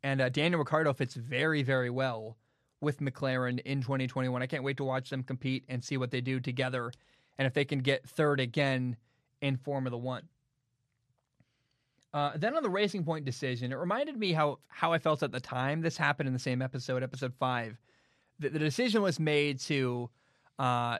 [0.04, 2.38] and uh, Daniel Ricciardo fits very, very well
[2.82, 4.42] with McLaren in 2021.
[4.42, 6.92] I can't wait to watch them compete and see what they do together
[7.38, 8.98] and if they can get third again
[9.42, 10.28] in Formula One.
[12.14, 15.32] Uh, then on the Racing Point decision, it reminded me how how I felt at
[15.32, 15.82] the time.
[15.82, 17.78] This happened in the same episode, episode five.
[18.40, 20.10] The, the decision was made to
[20.60, 20.98] uh,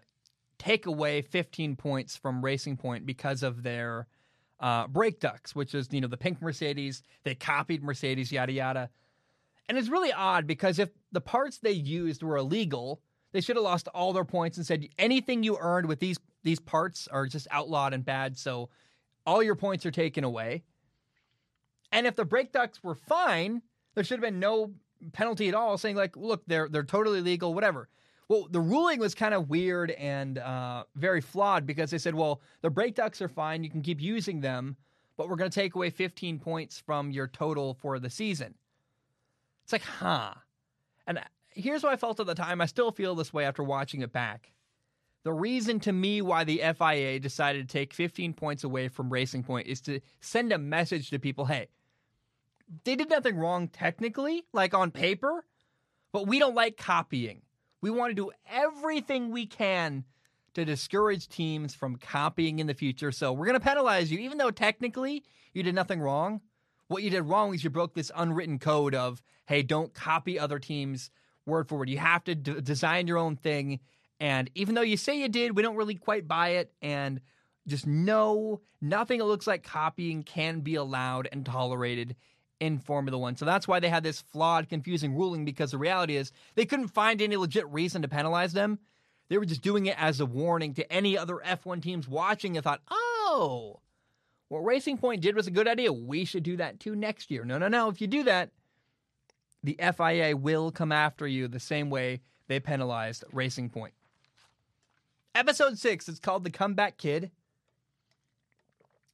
[0.58, 4.08] take away 15 points from Racing Point because of their
[4.62, 7.04] uh, brake ducts, which is you know the pink Mercedes.
[7.24, 8.90] They copied Mercedes, yada yada.
[9.68, 13.02] And it's really odd because if the parts they used were illegal,
[13.32, 16.60] they should have lost all their points and said anything you earned with these these
[16.60, 18.70] parts are just outlawed and bad, so
[19.26, 20.64] all your points are taken away.
[21.92, 23.62] And if the brake ducts were fine,
[23.96, 24.74] there should have been no
[25.14, 27.90] penalty at all, saying like, look, they're they're totally legal, whatever.
[28.32, 32.40] Well, the ruling was kind of weird and uh, very flawed because they said, well,
[32.62, 34.78] the brake ducts are fine, you can keep using them,
[35.18, 38.54] but we're going to take away 15 points from your total for the season.
[39.66, 40.34] It's like, huh.
[41.06, 41.20] And
[41.50, 42.62] here's what I felt at the time.
[42.62, 44.54] I still feel this way after watching it back.
[45.24, 49.44] The reason to me why the FIA decided to take 15 points away from Racing
[49.44, 51.68] Point is to send a message to people hey,
[52.84, 55.46] they did nothing wrong technically, like on paper,
[56.12, 57.42] but we don't like copying.
[57.82, 60.06] We want to do everything we can
[60.54, 63.12] to discourage teams from copying in the future.
[63.12, 66.42] So we're going to penalize you, even though technically you did nothing wrong.
[66.88, 70.60] What you did wrong is you broke this unwritten code of, hey, don't copy other
[70.60, 71.10] teams
[71.46, 71.90] word for word.
[71.90, 73.80] You have to d- design your own thing.
[74.20, 76.74] And even though you say you did, we don't really quite buy it.
[76.82, 77.22] And
[77.66, 82.16] just know nothing that looks like copying can be allowed and tolerated
[82.62, 83.36] in Formula One.
[83.36, 86.90] So that's why they had this flawed, confusing ruling because the reality is they couldn't
[86.90, 88.80] find any legit reason to penalize them.
[89.28, 92.64] They were just doing it as a warning to any other F1 teams watching and
[92.64, 93.80] thought, oh,
[94.48, 95.92] what Racing Point did was a good idea.
[95.92, 97.44] We should do that too next year.
[97.44, 97.90] No, no, no.
[97.90, 98.52] If you do that,
[99.64, 103.94] the FIA will come after you the same way they penalized Racing Point.
[105.34, 107.32] Episode six, it's called The Comeback Kid.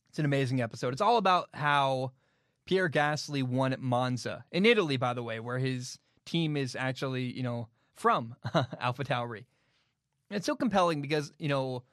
[0.10, 0.91] It's an amazing episode.
[0.91, 2.12] It's all about how
[2.68, 7.24] Pierre Gasly won at Monza in Italy, by the way, where his team is actually,
[7.24, 8.36] you know, from
[8.80, 9.45] Alpha Tauri.
[10.30, 11.84] It's so compelling because, you know,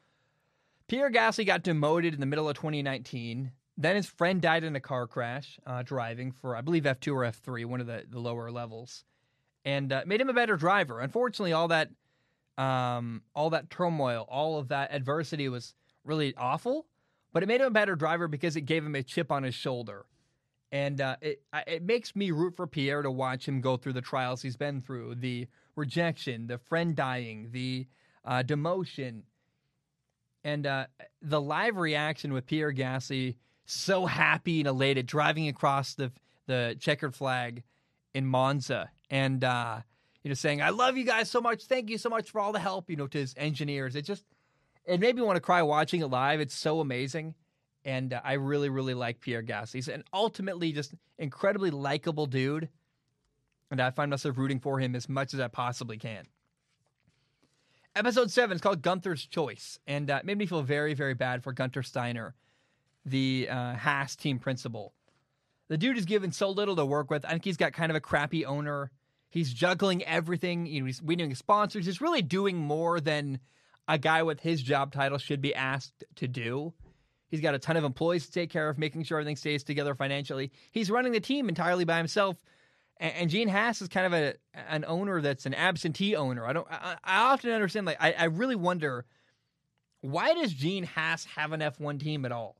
[0.89, 3.53] Pierre Gasly got demoted in the middle of 2019.
[3.77, 7.21] Then his friend died in a car crash uh, driving for, I believe, F2 or
[7.21, 9.05] F3, one of the, the lower levels,
[9.65, 11.01] and uh, made him a better driver.
[11.01, 11.91] Unfortunately, all that
[12.59, 16.87] um, all that turmoil, all of that adversity was really awful,
[17.33, 19.55] but it made him a better driver because it gave him a chip on his
[19.57, 20.07] shoulder.
[20.75, 24.01] And uh, it it makes me root for Pierre to watch him go through the
[24.01, 25.47] trials he's been through, the
[25.77, 27.87] rejection, the friend dying, the
[28.25, 29.23] uh, demotion,
[30.43, 30.87] and uh,
[31.23, 36.11] the live reaction with Pierre Gasly, so happy and elated, driving across the
[36.49, 37.63] the checkered flag
[38.13, 39.79] in Monza, and uh,
[40.25, 41.67] you know saying, "I love you guys so much.
[41.67, 44.25] Thank you so much for all the help." You know, to his engineers, it just
[44.85, 46.41] it made me want to cry watching it live.
[46.41, 47.37] It's so amazing
[47.85, 49.75] and uh, I really, really like Pierre Gasly.
[49.75, 52.69] He's an ultimately just incredibly likable dude,
[53.71, 56.25] and I find myself rooting for him as much as I possibly can.
[57.97, 61.45] Episode seven is called Gunther's Choice, and uh, it made me feel very, very bad
[61.45, 62.35] for Gunther Steiner,
[63.07, 64.95] the uh, Haas team principal.
[65.69, 67.25] The dude is given so little to work with.
[67.25, 68.91] I think he's got kind of a crappy owner.
[69.31, 70.67] He's juggling everything.
[70.67, 71.87] You know, he's winning sponsors.
[71.87, 73.39] He's really doing more than
[73.89, 76.75] a guy with his job title should be asked to do.
[77.29, 79.95] He's got a ton of employees to take care of, making sure everything stays together
[79.95, 80.53] financially.
[80.71, 82.37] He's running the team entirely by himself.
[82.99, 84.35] And, Gene Haas is kind of a
[84.69, 86.47] an owner that's an absentee owner.
[86.47, 86.67] I don't.
[86.71, 87.87] I, I often understand.
[87.87, 89.05] Like, I, I really wonder
[90.01, 92.57] why does Gene Haas have an F one team at all?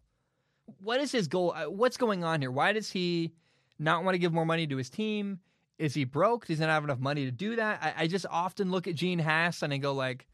[0.81, 1.53] What is his goal?
[1.55, 2.51] Uh, what's going on here?
[2.51, 3.33] Why does he
[3.79, 5.39] not want to give more money to his team?
[5.79, 6.47] Is he broke?
[6.47, 7.81] Does he not have enough money to do that?
[7.83, 10.27] I, I just often look at Gene Haas and I go like,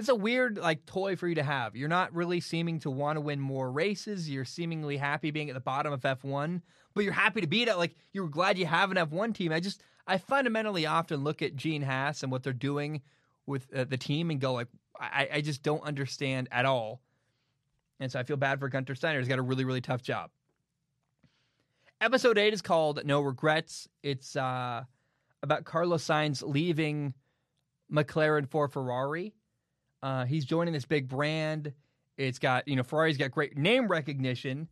[0.00, 1.76] it's a weird like toy for you to have.
[1.76, 4.30] You're not really seeming to want to win more races.
[4.30, 6.62] You're seemingly happy being at the bottom of F1,
[6.94, 7.76] but you're happy to beat it.
[7.76, 9.52] Like you're glad you have an F1 team.
[9.52, 13.02] I just I fundamentally often look at Gene Haas and what they're doing
[13.44, 17.02] with uh, the team and go like I, I just don't understand at all.
[18.00, 19.18] And so I feel bad for Gunter Steiner.
[19.18, 20.30] He's got a really really tough job.
[22.00, 23.86] Episode eight is called No Regrets.
[24.02, 24.82] It's uh,
[25.42, 27.12] about Carlos Sainz leaving
[27.92, 29.34] McLaren for Ferrari.
[30.02, 31.72] Uh, he's joining this big brand.
[32.16, 34.68] It's got, you know, Ferrari's got great name recognition.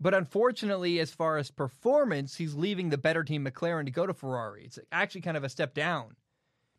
[0.00, 4.14] But unfortunately, as far as performance, he's leaving the better team McLaren to go to
[4.14, 4.64] Ferrari.
[4.64, 6.16] It's actually kind of a step down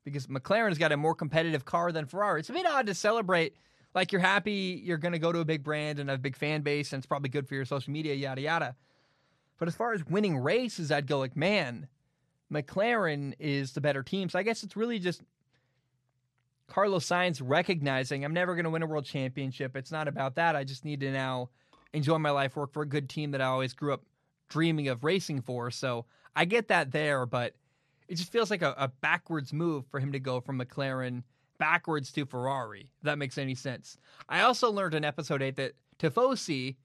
[0.03, 2.39] because McLaren has got a more competitive car than Ferrari.
[2.39, 3.55] It's a bit odd to celebrate
[3.93, 6.61] like you're happy you're going to go to a big brand and a big fan
[6.61, 8.75] base, and it's probably good for your social media, yada, yada.
[9.59, 11.87] But as far as winning races, I'd go like, man,
[12.51, 14.29] McLaren is the better team.
[14.29, 15.21] So I guess it's really just
[16.71, 19.75] Carlos Sainz recognizing I'm never going to win a world championship.
[19.75, 20.55] It's not about that.
[20.55, 21.49] I just need to now
[21.91, 24.03] enjoy my life, work for a good team that I always grew up
[24.47, 25.69] dreaming of racing for.
[25.69, 27.55] So I get that there, but
[28.07, 31.23] it just feels like a, a backwards move for him to go from McLaren
[31.57, 32.89] backwards to Ferrari.
[32.99, 33.97] If that makes any sense.
[34.29, 36.77] I also learned in episode eight that Tifosi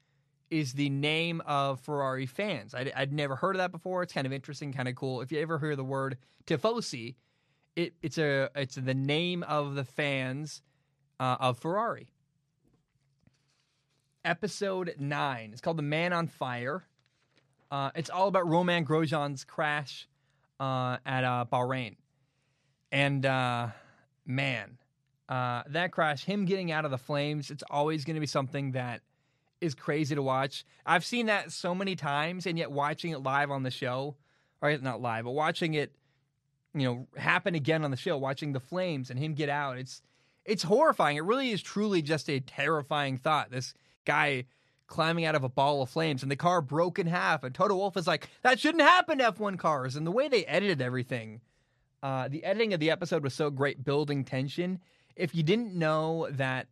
[0.51, 2.74] is the name of Ferrari fans.
[2.74, 4.03] I'd, I'd never heard of that before.
[4.03, 5.20] It's kind of interesting, kind of cool.
[5.20, 7.14] If you ever hear the word Tifosi,
[7.77, 10.62] it, it's a it's the name of the fans
[11.20, 12.09] uh, of Ferrari.
[14.24, 15.51] Episode nine.
[15.53, 16.85] It's called "The Man on Fire."
[17.70, 20.09] Uh, it's all about Romain Grosjean's crash
[20.59, 21.97] uh, at uh, Bahrain,
[22.91, 23.68] and uh,
[24.24, 24.79] man,
[25.29, 28.72] uh, that crash, him getting out of the flames, it's always going to be something
[28.72, 29.03] that
[29.61, 30.64] is crazy to watch.
[30.85, 34.16] I've seen that so many times, and yet watching it live on the show,
[34.62, 35.93] or not live, but watching it
[36.77, 40.03] you know happen again on the show watching the flames and him get out it's
[40.45, 43.74] it's horrifying it really is truly just a terrifying thought this
[44.05, 44.45] guy
[44.87, 47.74] climbing out of a ball of flames and the car broke in half and toto
[47.74, 51.41] wolff is like that shouldn't happen to f1 cars and the way they edited everything
[52.03, 54.79] uh, the editing of the episode was so great building tension
[55.16, 56.68] if you didn't know that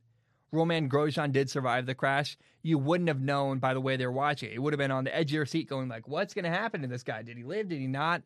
[0.52, 4.12] romain Grosjean did survive the crash, you wouldn't have known by the way they were
[4.12, 4.52] watching.
[4.52, 6.50] It would have been on the edge of your seat going like, what's going to
[6.50, 7.22] happen to this guy?
[7.22, 7.68] Did he live?
[7.68, 8.22] Did he not?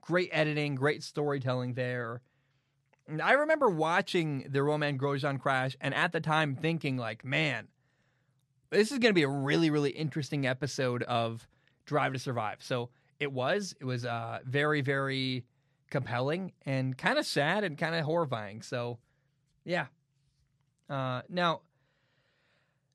[0.00, 2.22] Great editing, great storytelling there.
[3.06, 7.68] And I remember watching the Romain Grosjean crash and at the time thinking like, man,
[8.70, 11.48] this is going to be a really, really interesting episode of
[11.86, 12.58] Drive to Survive.
[12.60, 13.74] So it was.
[13.80, 15.44] It was uh, very, very
[15.90, 18.60] compelling and kind of sad and kind of horrifying.
[18.62, 18.98] So,
[19.64, 19.86] yeah.
[20.90, 21.62] Uh, now,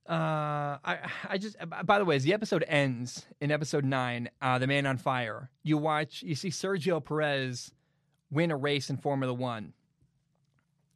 [0.08, 0.99] uh, I
[1.30, 4.86] I just by the way, as the episode ends in episode nine, uh, the Man
[4.86, 7.72] on Fire, you watch you see Sergio Perez
[8.30, 9.72] win a race in Formula One,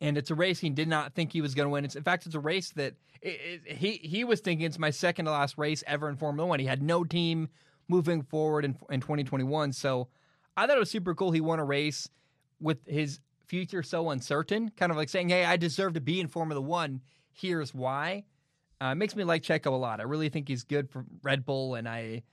[0.02, 1.86] and it's a race he did not think he was going to win.
[1.86, 4.90] It's, in fact, it's a race that it, it, he he was thinking it's my
[4.90, 6.60] second to last race ever in Formula One.
[6.60, 7.48] He had no team
[7.88, 10.10] moving forward in in 2021, so
[10.58, 11.32] I thought it was super cool.
[11.32, 12.10] He won a race
[12.60, 16.28] with his future so uncertain, kind of like saying, "Hey, I deserve to be in
[16.28, 17.00] Formula One.
[17.32, 18.26] Here's why."
[18.82, 20.00] Uh, it makes me like Checo a lot.
[20.00, 22.24] I really think he's good for Red Bull, and I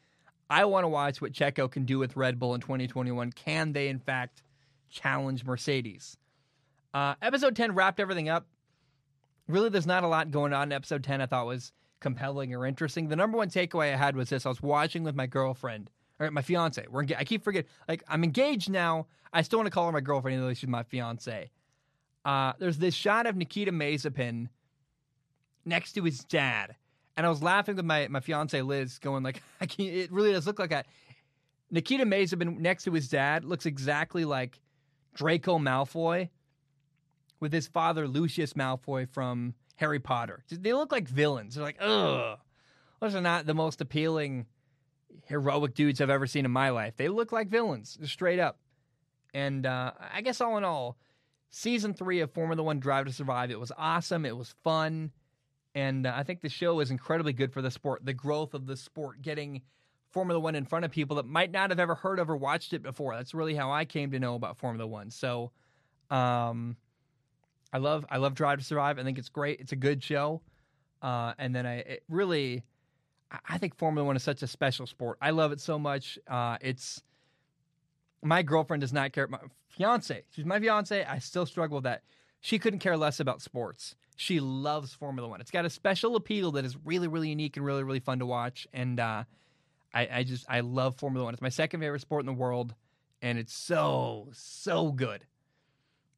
[0.51, 3.32] I want to watch what Checo can do with Red Bull in 2021.
[3.32, 4.42] Can they, in fact,
[4.90, 6.18] challenge Mercedes?
[6.92, 8.47] Uh, episode 10 wrapped everything up.
[9.49, 12.66] Really, there's not a lot going on in episode 10 I thought was compelling or
[12.66, 13.09] interesting.
[13.09, 15.90] The number one takeaway I had was this I was watching with my girlfriend,
[16.20, 16.84] or my fiance.
[16.90, 19.07] We're I keep forgetting, like, I'm engaged now.
[19.32, 21.51] I still want to call her my girlfriend, even though she's my fiance.
[22.24, 24.49] Uh, there's this shot of Nikita Mazepin
[25.64, 26.76] next to his dad.
[27.16, 30.32] And I was laughing with my, my fiance Liz, going like, I can't, it really
[30.32, 30.86] does look like that.
[31.70, 34.60] Nikita Mazepin next to his dad looks exactly like
[35.14, 36.28] Draco Malfoy
[37.40, 40.44] with his father Lucius Malfoy from Harry Potter.
[40.50, 41.54] They look like villains.
[41.54, 42.38] They're like, ugh.
[43.00, 44.46] Those are not the most appealing
[45.26, 46.94] heroic dudes I've ever seen in my life.
[46.96, 48.58] They look like villains, straight up.
[49.32, 50.96] And uh, I guess all in all,
[51.50, 54.24] season three of Formula One Drive to Survive, it was awesome.
[54.24, 55.10] It was fun.
[55.75, 58.66] And uh, I think the show is incredibly good for the sport, the growth of
[58.66, 59.62] the sport, getting
[60.12, 62.72] Formula One in front of people that might not have ever heard of or watched
[62.72, 63.16] it before.
[63.16, 65.11] That's really how I came to know about Formula One.
[65.11, 65.51] So,
[66.11, 66.77] um,
[67.72, 69.01] I love I love Drive to Survive.
[69.01, 69.59] I think it's great.
[69.59, 70.43] It's a good show.
[71.03, 72.62] Uh, and then I it really,
[73.49, 75.18] I think Formula One is such a special sport.
[75.20, 76.18] I love it so much.
[76.29, 77.03] Uh, it's
[78.22, 79.27] my girlfriend does not care.
[79.27, 81.05] My fiance, she's my fiance.
[81.05, 82.03] I still struggle with that.
[82.41, 83.97] She couldn't care less about sports.
[84.16, 85.40] She loves Formula One.
[85.40, 88.26] It's got a special appeal that is really, really unique and really, really fun to
[88.26, 88.66] watch.
[88.72, 89.24] And uh,
[89.92, 91.34] I, I just I love Formula One.
[91.34, 92.74] It's my second favorite sport in the world,
[93.22, 95.24] and it's so so good.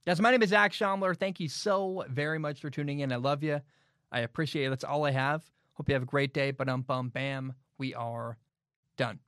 [0.06, 1.16] Yes, my name is Zach Schaumler.
[1.16, 3.12] Thank you so very much for tuning in.
[3.12, 3.60] I love you.
[4.12, 4.70] I appreciate it.
[4.70, 5.44] That's all I have.
[5.74, 6.52] Hope you have a great day.
[6.52, 8.38] But um, bum, bam, we are
[8.96, 9.18] done.